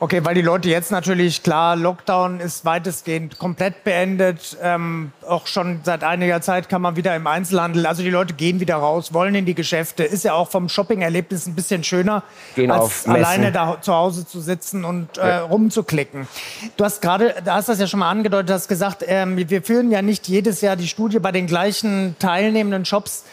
Okay, 0.00 0.24
weil 0.24 0.36
die 0.36 0.42
Leute 0.42 0.68
jetzt 0.68 0.92
natürlich, 0.92 1.42
klar, 1.42 1.74
Lockdown 1.74 2.38
ist 2.38 2.64
weitestgehend 2.64 3.38
komplett 3.38 3.82
beendet. 3.82 4.56
Ähm, 4.62 5.10
auch 5.26 5.48
schon 5.48 5.80
seit 5.82 6.04
einiger 6.04 6.40
Zeit 6.40 6.68
kann 6.68 6.82
man 6.82 6.94
wieder 6.94 7.16
im 7.16 7.26
Einzelhandel, 7.26 7.84
also 7.84 8.04
die 8.04 8.10
Leute 8.10 8.34
gehen 8.34 8.60
wieder 8.60 8.76
raus, 8.76 9.12
wollen 9.12 9.34
in 9.34 9.44
die 9.44 9.56
Geschäfte. 9.56 10.04
Ist 10.04 10.22
ja 10.22 10.34
auch 10.34 10.50
vom 10.50 10.68
Shopping-Erlebnis 10.68 11.46
ein 11.46 11.56
bisschen 11.56 11.82
schöner, 11.82 12.22
Gehen 12.54 12.70
als 12.70 13.08
alleine 13.08 13.50
da 13.50 13.78
zu 13.80 13.92
Hause 13.92 14.24
zu 14.24 14.40
sitzen 14.40 14.84
und 14.84 15.18
äh, 15.18 15.36
rumzuklicken. 15.36 16.28
Du 16.76 16.84
hast 16.84 17.02
gerade, 17.02 17.34
da 17.44 17.54
hast 17.54 17.68
das 17.68 17.80
ja 17.80 17.88
schon 17.88 17.98
mal 17.98 18.10
angedeutet, 18.10 18.54
hast 18.54 18.68
gesagt, 18.68 19.04
ähm, 19.04 19.36
wir 19.50 19.62
führen 19.62 19.90
ja 19.90 20.00
nicht 20.00 20.28
jedes 20.28 20.60
Jahr 20.60 20.76
die 20.76 20.86
Studie 20.86 21.18
bei 21.18 21.32
den 21.32 21.48
gleichen 21.48 22.14
teilnehmenden 22.20 22.84
Shops 22.84 23.24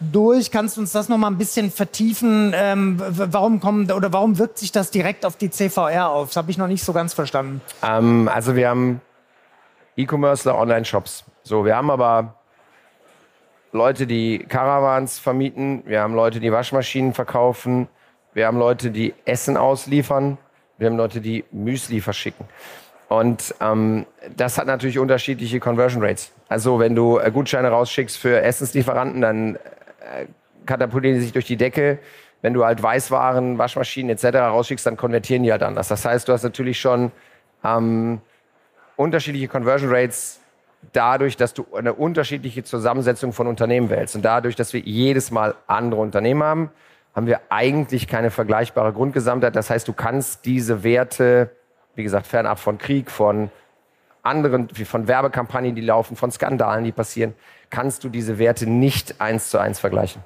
durch. 0.00 0.50
Kannst 0.50 0.76
du 0.76 0.80
uns 0.80 0.92
das 0.92 1.08
noch 1.08 1.18
mal 1.18 1.28
ein 1.28 1.38
bisschen 1.38 1.70
vertiefen? 1.70 2.52
Ähm, 2.54 3.00
warum 3.00 3.60
kommen 3.60 3.90
oder 3.90 4.12
warum 4.12 4.38
wirkt 4.38 4.58
sich 4.58 4.72
das 4.72 4.90
direkt 4.90 5.24
auf 5.24 5.36
die 5.36 5.50
CVR 5.50 6.10
auf? 6.10 6.28
Das 6.28 6.36
habe 6.36 6.50
ich 6.50 6.58
noch 6.58 6.68
nicht 6.68 6.84
so 6.84 6.92
ganz 6.92 7.14
verstanden. 7.14 7.60
Ähm, 7.82 8.28
also 8.32 8.56
wir 8.56 8.68
haben 8.68 9.00
E-Commercer, 9.96 10.56
Online-Shops. 10.56 11.24
So, 11.42 11.64
wir 11.64 11.76
haben 11.76 11.90
aber 11.90 12.34
Leute, 13.72 14.06
die 14.06 14.38
Caravans 14.38 15.18
vermieten. 15.18 15.82
Wir 15.86 16.00
haben 16.00 16.14
Leute, 16.14 16.40
die 16.40 16.52
Waschmaschinen 16.52 17.14
verkaufen. 17.14 17.88
Wir 18.32 18.46
haben 18.46 18.58
Leute, 18.58 18.90
die 18.90 19.14
Essen 19.24 19.56
ausliefern. 19.56 20.38
Wir 20.78 20.88
haben 20.88 20.96
Leute, 20.96 21.20
die 21.20 21.44
Müsli 21.50 22.00
verschicken. 22.00 22.46
Und 23.08 23.54
ähm, 23.60 24.06
das 24.36 24.58
hat 24.58 24.66
natürlich 24.66 24.98
unterschiedliche 24.98 25.60
Conversion 25.60 26.02
Rates. 26.02 26.30
Also 26.48 26.78
wenn 26.78 26.94
du 26.94 27.18
äh, 27.18 27.30
Gutscheine 27.30 27.68
rausschickst 27.68 28.18
für 28.18 28.42
Essenslieferanten, 28.42 29.20
dann 29.20 29.58
katapultieren 30.66 31.16
die 31.16 31.22
sich 31.22 31.32
durch 31.32 31.46
die 31.46 31.56
Decke. 31.56 31.98
Wenn 32.40 32.54
du 32.54 32.64
halt 32.64 32.82
Weißwaren, 32.82 33.58
Waschmaschinen 33.58 34.10
etc. 34.10 34.36
rausschickst, 34.38 34.86
dann 34.86 34.96
konvertieren 34.96 35.42
die 35.42 35.50
halt 35.50 35.62
anders. 35.62 35.88
Das 35.88 36.04
heißt, 36.04 36.28
du 36.28 36.32
hast 36.32 36.44
natürlich 36.44 36.80
schon 36.80 37.10
ähm, 37.64 38.20
unterschiedliche 38.96 39.48
Conversion 39.48 39.90
Rates 39.90 40.40
dadurch, 40.92 41.36
dass 41.36 41.54
du 41.54 41.66
eine 41.74 41.94
unterschiedliche 41.94 42.62
Zusammensetzung 42.62 43.32
von 43.32 43.46
Unternehmen 43.46 43.90
wählst. 43.90 44.14
Und 44.14 44.24
dadurch, 44.24 44.56
dass 44.56 44.72
wir 44.72 44.80
jedes 44.80 45.30
Mal 45.30 45.54
andere 45.66 46.00
Unternehmen 46.00 46.42
haben, 46.42 46.70
haben 47.14 47.26
wir 47.26 47.40
eigentlich 47.48 48.06
keine 48.06 48.30
vergleichbare 48.30 48.92
Grundgesamtheit. 48.92 49.56
Das 49.56 49.70
heißt, 49.70 49.88
du 49.88 49.92
kannst 49.92 50.44
diese 50.44 50.84
Werte, 50.84 51.50
wie 51.96 52.04
gesagt, 52.04 52.28
fernab 52.28 52.60
von 52.60 52.78
Krieg, 52.78 53.10
von 53.10 53.50
anderen, 54.22 54.68
von 54.68 55.08
Werbekampagnen, 55.08 55.74
die 55.74 55.80
laufen, 55.80 56.16
von 56.16 56.30
Skandalen, 56.30 56.84
die 56.84 56.92
passieren, 56.92 57.34
kannst 57.70 58.04
du 58.04 58.08
diese 58.08 58.38
Werte 58.38 58.66
nicht 58.66 59.20
eins 59.20 59.50
zu 59.50 59.58
eins 59.58 59.78
vergleichen. 59.78 60.22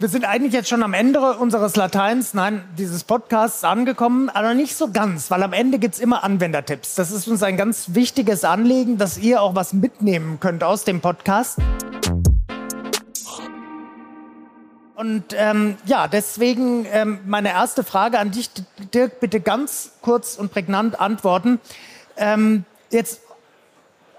Wir 0.00 0.08
sind 0.08 0.24
eigentlich 0.24 0.52
jetzt 0.52 0.68
schon 0.68 0.84
am 0.84 0.94
Ende 0.94 1.20
unseres 1.38 1.74
Lateins, 1.74 2.32
nein, 2.32 2.62
dieses 2.78 3.02
Podcasts 3.02 3.64
angekommen, 3.64 4.28
aber 4.28 4.54
nicht 4.54 4.76
so 4.76 4.92
ganz, 4.92 5.28
weil 5.28 5.42
am 5.42 5.52
Ende 5.52 5.80
gibt 5.80 5.94
es 5.94 6.00
immer 6.00 6.22
Anwendertipps. 6.22 6.94
Das 6.94 7.10
ist 7.10 7.26
uns 7.26 7.42
ein 7.42 7.56
ganz 7.56 7.94
wichtiges 7.94 8.44
Anliegen, 8.44 8.96
dass 8.96 9.18
ihr 9.18 9.42
auch 9.42 9.56
was 9.56 9.72
mitnehmen 9.72 10.38
könnt 10.38 10.62
aus 10.62 10.84
dem 10.84 11.00
Podcast. 11.00 11.58
Und 14.94 15.24
ähm, 15.36 15.76
ja, 15.86 16.06
deswegen 16.06 16.86
ähm, 16.92 17.18
meine 17.26 17.50
erste 17.50 17.82
Frage 17.82 18.20
an 18.20 18.30
dich, 18.30 18.50
Dirk, 18.94 19.18
bitte 19.18 19.40
ganz 19.40 19.92
kurz 20.00 20.36
und 20.36 20.52
prägnant 20.52 21.00
antworten. 21.00 21.60
Ähm, 22.16 22.64
jetzt 22.90 23.20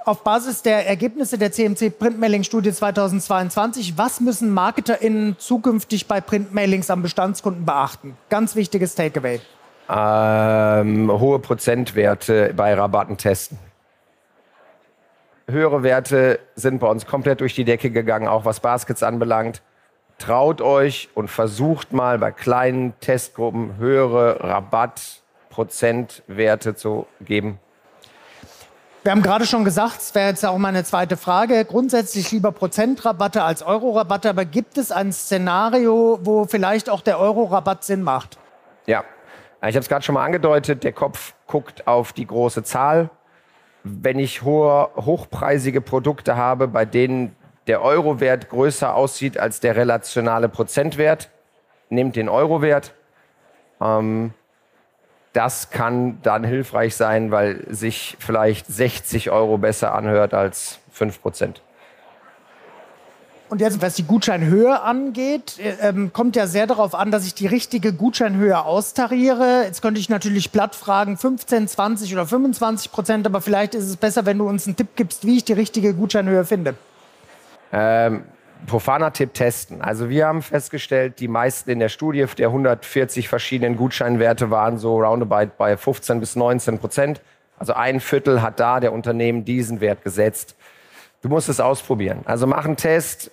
auf 0.05 0.23
Basis 0.23 0.61
der 0.61 0.87
Ergebnisse 0.87 1.37
der 1.37 1.51
CMC 1.51 1.97
Printmailing-Studie 1.97 2.71
2022, 2.71 3.97
was 3.97 4.19
müssen 4.19 4.53
MarketerInnen 4.53 5.35
zukünftig 5.37 6.07
bei 6.07 6.21
Printmailings 6.21 6.89
am 6.89 7.01
Bestandskunden 7.01 7.65
beachten? 7.65 8.17
Ganz 8.29 8.55
wichtiges 8.55 8.95
Takeaway. 8.95 9.41
Ähm, 9.89 11.11
hohe 11.11 11.39
Prozentwerte 11.39 12.53
bei 12.55 12.73
Rabatten 12.73 13.17
testen. 13.17 13.57
Höhere 15.47 15.81
Werte 15.81 16.39
sind 16.55 16.79
bei 16.79 16.87
uns 16.87 17.07
komplett 17.07 17.41
durch 17.41 17.55
die 17.55 17.65
Decke 17.65 17.89
gegangen, 17.89 18.27
auch 18.27 18.45
was 18.45 18.59
Baskets 18.59 19.01
anbelangt. 19.01 19.63
Traut 20.19 20.61
euch 20.61 21.09
und 21.15 21.29
versucht 21.29 21.91
mal 21.91 22.19
bei 22.19 22.31
kleinen 22.31 22.93
Testgruppen 22.99 23.77
höhere 23.77 24.43
Rabattprozentwerte 24.43 26.75
zu 26.75 27.07
geben. 27.21 27.57
Wir 29.01 29.13
haben 29.13 29.21
gerade 29.21 29.45
schon 29.45 29.63
gesagt, 29.63 30.01
es 30.01 30.13
wäre 30.13 30.27
jetzt 30.27 30.45
auch 30.45 30.57
meine 30.57 30.83
zweite 30.83 31.15
Frage, 31.15 31.63
grundsätzlich 31.63 32.31
lieber 32.31 32.51
Prozentrabatte 32.51 33.43
als 33.43 33.63
Euro-Rabatte, 33.63 34.29
aber 34.29 34.43
gibt 34.43 34.77
es 34.77 34.91
ein 34.91 35.13
Szenario, 35.13 36.19
wo 36.23 36.43
vielleicht 36.43 36.89
auch 36.89 36.99
der 36.99 37.17
Euro-Rabatt 37.17 37.85
Sinn 37.85 38.03
macht? 38.03 38.37
Ja, 38.87 39.05
ich 39.61 39.67
habe 39.67 39.79
es 39.79 39.87
gerade 39.87 40.03
schon 40.03 40.15
mal 40.15 40.25
angedeutet, 40.25 40.83
der 40.83 40.91
Kopf 40.91 41.33
guckt 41.47 41.87
auf 41.87 42.11
die 42.11 42.27
große 42.27 42.63
Zahl. 42.63 43.09
Wenn 43.85 44.19
ich 44.19 44.41
hohe, 44.41 44.89
hochpreisige 44.97 45.79
Produkte 45.79 46.35
habe, 46.35 46.67
bei 46.67 46.83
denen 46.83 47.33
der 47.67 47.81
Euro-Wert 47.81 48.49
größer 48.49 48.93
aussieht 48.93 49.37
als 49.37 49.61
der 49.61 49.77
relationale 49.77 50.49
Prozentwert, 50.49 51.29
nehmt 51.89 52.17
den 52.17 52.27
Euro-Wert. 52.27 52.93
Ähm, 53.79 54.33
das 55.33 55.69
kann 55.69 56.19
dann 56.23 56.43
hilfreich 56.43 56.95
sein, 56.95 57.31
weil 57.31 57.63
sich 57.69 58.17
vielleicht 58.19 58.67
60 58.67 59.29
Euro 59.29 59.57
besser 59.57 59.93
anhört 59.93 60.33
als 60.33 60.79
5 60.91 61.21
Prozent. 61.21 61.61
Und 63.49 63.61
jetzt, 63.61 63.81
was 63.81 63.95
die 63.95 64.03
Gutscheinhöhe 64.03 64.79
angeht, 64.79 65.59
ähm, 65.81 66.13
kommt 66.13 66.35
ja 66.35 66.45
sehr 66.45 66.67
darauf 66.67 66.93
an, 66.93 67.09
dass 67.09 67.25
ich 67.25 67.33
die 67.33 67.47
richtige 67.47 67.93
Gutscheinhöhe 67.93 68.63
austariere. 68.63 69.63
Jetzt 69.63 69.81
könnte 69.81 69.99
ich 69.99 70.07
natürlich 70.07 70.51
platt 70.51 70.75
fragen, 70.75 71.17
15, 71.17 71.67
20 71.67 72.13
oder 72.13 72.27
25 72.27 72.91
Prozent, 72.91 73.25
aber 73.25 73.41
vielleicht 73.41 73.73
ist 73.73 73.85
es 73.85 73.97
besser, 73.97 74.27
wenn 74.27 74.37
du 74.37 74.47
uns 74.47 74.67
einen 74.67 74.75
Tipp 74.75 74.89
gibst, 74.95 75.25
wie 75.25 75.37
ich 75.37 75.45
die 75.45 75.53
richtige 75.53 75.95
Gutscheinhöhe 75.95 76.45
finde. 76.45 76.75
Ähm, 77.71 78.23
profaner 78.67 79.13
Tipp 79.13 79.33
testen. 79.33 79.81
Also 79.81 80.09
wir 80.09 80.27
haben 80.27 80.41
festgestellt, 80.41 81.19
die 81.19 81.27
meisten 81.27 81.69
in 81.69 81.79
der 81.79 81.89
Studie 81.89 82.25
der 82.37 82.47
140 82.47 83.27
verschiedenen 83.29 83.77
Gutscheinwerte 83.77 84.51
waren 84.51 84.77
so 84.77 84.99
roundabout 84.99 85.51
bei 85.57 85.77
15 85.77 86.19
bis 86.19 86.35
19 86.35 86.79
Prozent. 86.79 87.21
Also 87.57 87.73
ein 87.73 87.99
Viertel 87.99 88.41
hat 88.41 88.59
da 88.59 88.79
der 88.79 88.93
Unternehmen 88.93 89.45
diesen 89.45 89.81
Wert 89.81 90.03
gesetzt. 90.03 90.55
Du 91.21 91.29
musst 91.29 91.49
es 91.49 91.59
ausprobieren. 91.59 92.21
Also 92.25 92.47
mach 92.47 92.65
einen 92.65 92.77
Test. 92.77 93.31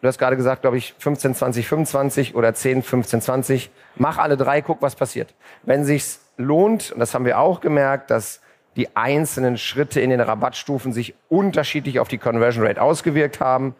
Du 0.00 0.08
hast 0.08 0.18
gerade 0.18 0.36
gesagt, 0.36 0.62
glaube 0.62 0.78
ich, 0.78 0.94
15, 0.98 1.34
20, 1.34 1.68
25 1.68 2.34
oder 2.34 2.54
10, 2.54 2.82
15, 2.82 3.20
20. 3.20 3.70
Mach 3.96 4.16
alle 4.16 4.38
drei, 4.38 4.62
guck, 4.62 4.80
was 4.80 4.96
passiert. 4.96 5.34
Wenn 5.62 5.84
sich's 5.84 6.20
lohnt, 6.38 6.92
und 6.92 7.00
das 7.00 7.12
haben 7.12 7.26
wir 7.26 7.38
auch 7.38 7.60
gemerkt, 7.60 8.10
dass 8.10 8.40
die 8.76 8.96
einzelnen 8.96 9.58
Schritte 9.58 10.00
in 10.00 10.08
den 10.08 10.20
Rabattstufen 10.20 10.94
sich 10.94 11.14
unterschiedlich 11.28 12.00
auf 12.00 12.08
die 12.08 12.16
Conversion 12.16 12.66
Rate 12.66 12.80
ausgewirkt 12.80 13.40
haben, 13.40 13.74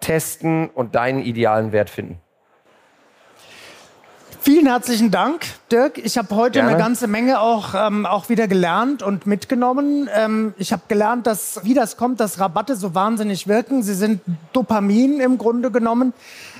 testen 0.00 0.68
und 0.70 0.94
deinen 0.94 1.20
idealen 1.20 1.72
Wert 1.72 1.90
finden. 1.90 2.20
Vielen 4.40 4.66
herzlichen 4.66 5.10
Dank, 5.10 5.44
Dirk. 5.70 5.98
Ich 5.98 6.16
habe 6.16 6.34
heute 6.34 6.60
Gerne. 6.60 6.70
eine 6.70 6.78
ganze 6.78 7.06
Menge 7.06 7.40
auch, 7.40 7.74
ähm, 7.74 8.06
auch 8.06 8.30
wieder 8.30 8.48
gelernt 8.48 9.02
und 9.02 9.26
mitgenommen. 9.26 10.08
Ähm, 10.14 10.54
ich 10.56 10.72
habe 10.72 10.82
gelernt, 10.88 11.26
dass, 11.26 11.60
wie 11.64 11.74
das 11.74 11.96
kommt, 11.96 12.18
dass 12.20 12.40
Rabatte 12.40 12.76
so 12.76 12.94
wahnsinnig 12.94 13.46
wirken. 13.46 13.82
Sie 13.82 13.92
sind 13.92 14.22
Dopamin 14.54 15.20
im 15.20 15.36
Grunde 15.36 15.70
genommen. 15.70 16.14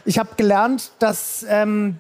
Ich 0.05 0.19
habe 0.19 0.31
gelernt, 0.37 0.91
dass 0.99 1.47
ähm, 1.49 1.99